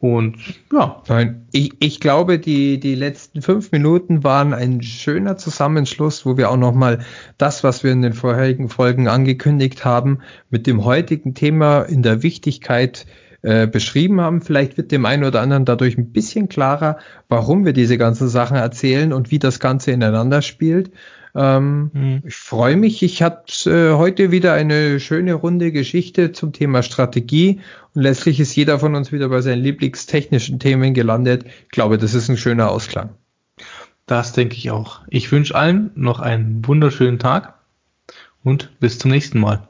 Und 0.00 0.38
ja. 0.72 1.02
Nein, 1.08 1.46
ich, 1.52 1.74
ich 1.78 2.00
glaube, 2.00 2.38
die, 2.38 2.80
die 2.80 2.94
letzten 2.94 3.42
fünf 3.42 3.70
Minuten 3.70 4.24
waren 4.24 4.54
ein 4.54 4.82
schöner 4.82 5.36
Zusammenschluss, 5.36 6.24
wo 6.24 6.38
wir 6.38 6.50
auch 6.50 6.56
nochmal 6.56 7.00
das, 7.36 7.62
was 7.62 7.84
wir 7.84 7.92
in 7.92 8.00
den 8.00 8.14
vorherigen 8.14 8.70
Folgen 8.70 9.08
angekündigt 9.08 9.84
haben, 9.84 10.20
mit 10.48 10.66
dem 10.66 10.86
heutigen 10.86 11.34
Thema 11.34 11.82
in 11.82 12.02
der 12.02 12.22
Wichtigkeit 12.22 13.04
äh, 13.42 13.66
beschrieben 13.66 14.22
haben. 14.22 14.40
Vielleicht 14.40 14.78
wird 14.78 14.90
dem 14.90 15.04
einen 15.04 15.24
oder 15.24 15.42
anderen 15.42 15.66
dadurch 15.66 15.98
ein 15.98 16.12
bisschen 16.12 16.48
klarer, 16.48 16.98
warum 17.28 17.66
wir 17.66 17.74
diese 17.74 17.98
ganzen 17.98 18.28
Sachen 18.28 18.56
erzählen 18.56 19.12
und 19.12 19.30
wie 19.30 19.38
das 19.38 19.60
Ganze 19.60 19.90
ineinander 19.90 20.40
spielt. 20.40 20.92
Ähm, 21.34 21.90
mhm. 21.92 22.22
Ich 22.26 22.36
freue 22.36 22.76
mich. 22.76 23.02
Ich 23.02 23.22
hatte 23.22 23.70
äh, 23.70 23.96
heute 23.96 24.30
wieder 24.30 24.52
eine 24.52 25.00
schöne 25.00 25.34
runde 25.34 25.72
Geschichte 25.72 26.32
zum 26.32 26.52
Thema 26.52 26.82
Strategie 26.82 27.60
und 27.94 28.02
letztlich 28.02 28.40
ist 28.40 28.54
jeder 28.54 28.78
von 28.78 28.94
uns 28.94 29.12
wieder 29.12 29.28
bei 29.28 29.40
seinen 29.40 29.62
lieblingstechnischen 29.62 30.58
Themen 30.58 30.94
gelandet. 30.94 31.44
Ich 31.44 31.70
glaube, 31.70 31.98
das 31.98 32.14
ist 32.14 32.28
ein 32.28 32.36
schöner 32.36 32.70
Ausklang. 32.70 33.10
Das 34.06 34.32
denke 34.32 34.56
ich 34.56 34.70
auch. 34.70 35.02
Ich 35.08 35.30
wünsche 35.30 35.54
allen 35.54 35.90
noch 35.94 36.20
einen 36.20 36.66
wunderschönen 36.66 37.18
Tag 37.18 37.54
und 38.42 38.70
bis 38.80 38.98
zum 38.98 39.10
nächsten 39.10 39.38
Mal. 39.38 39.68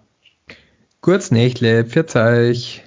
Kurz 1.01 1.31
Nächle, 1.31 1.85
pfiat 1.85 2.17
euch. 2.17 2.83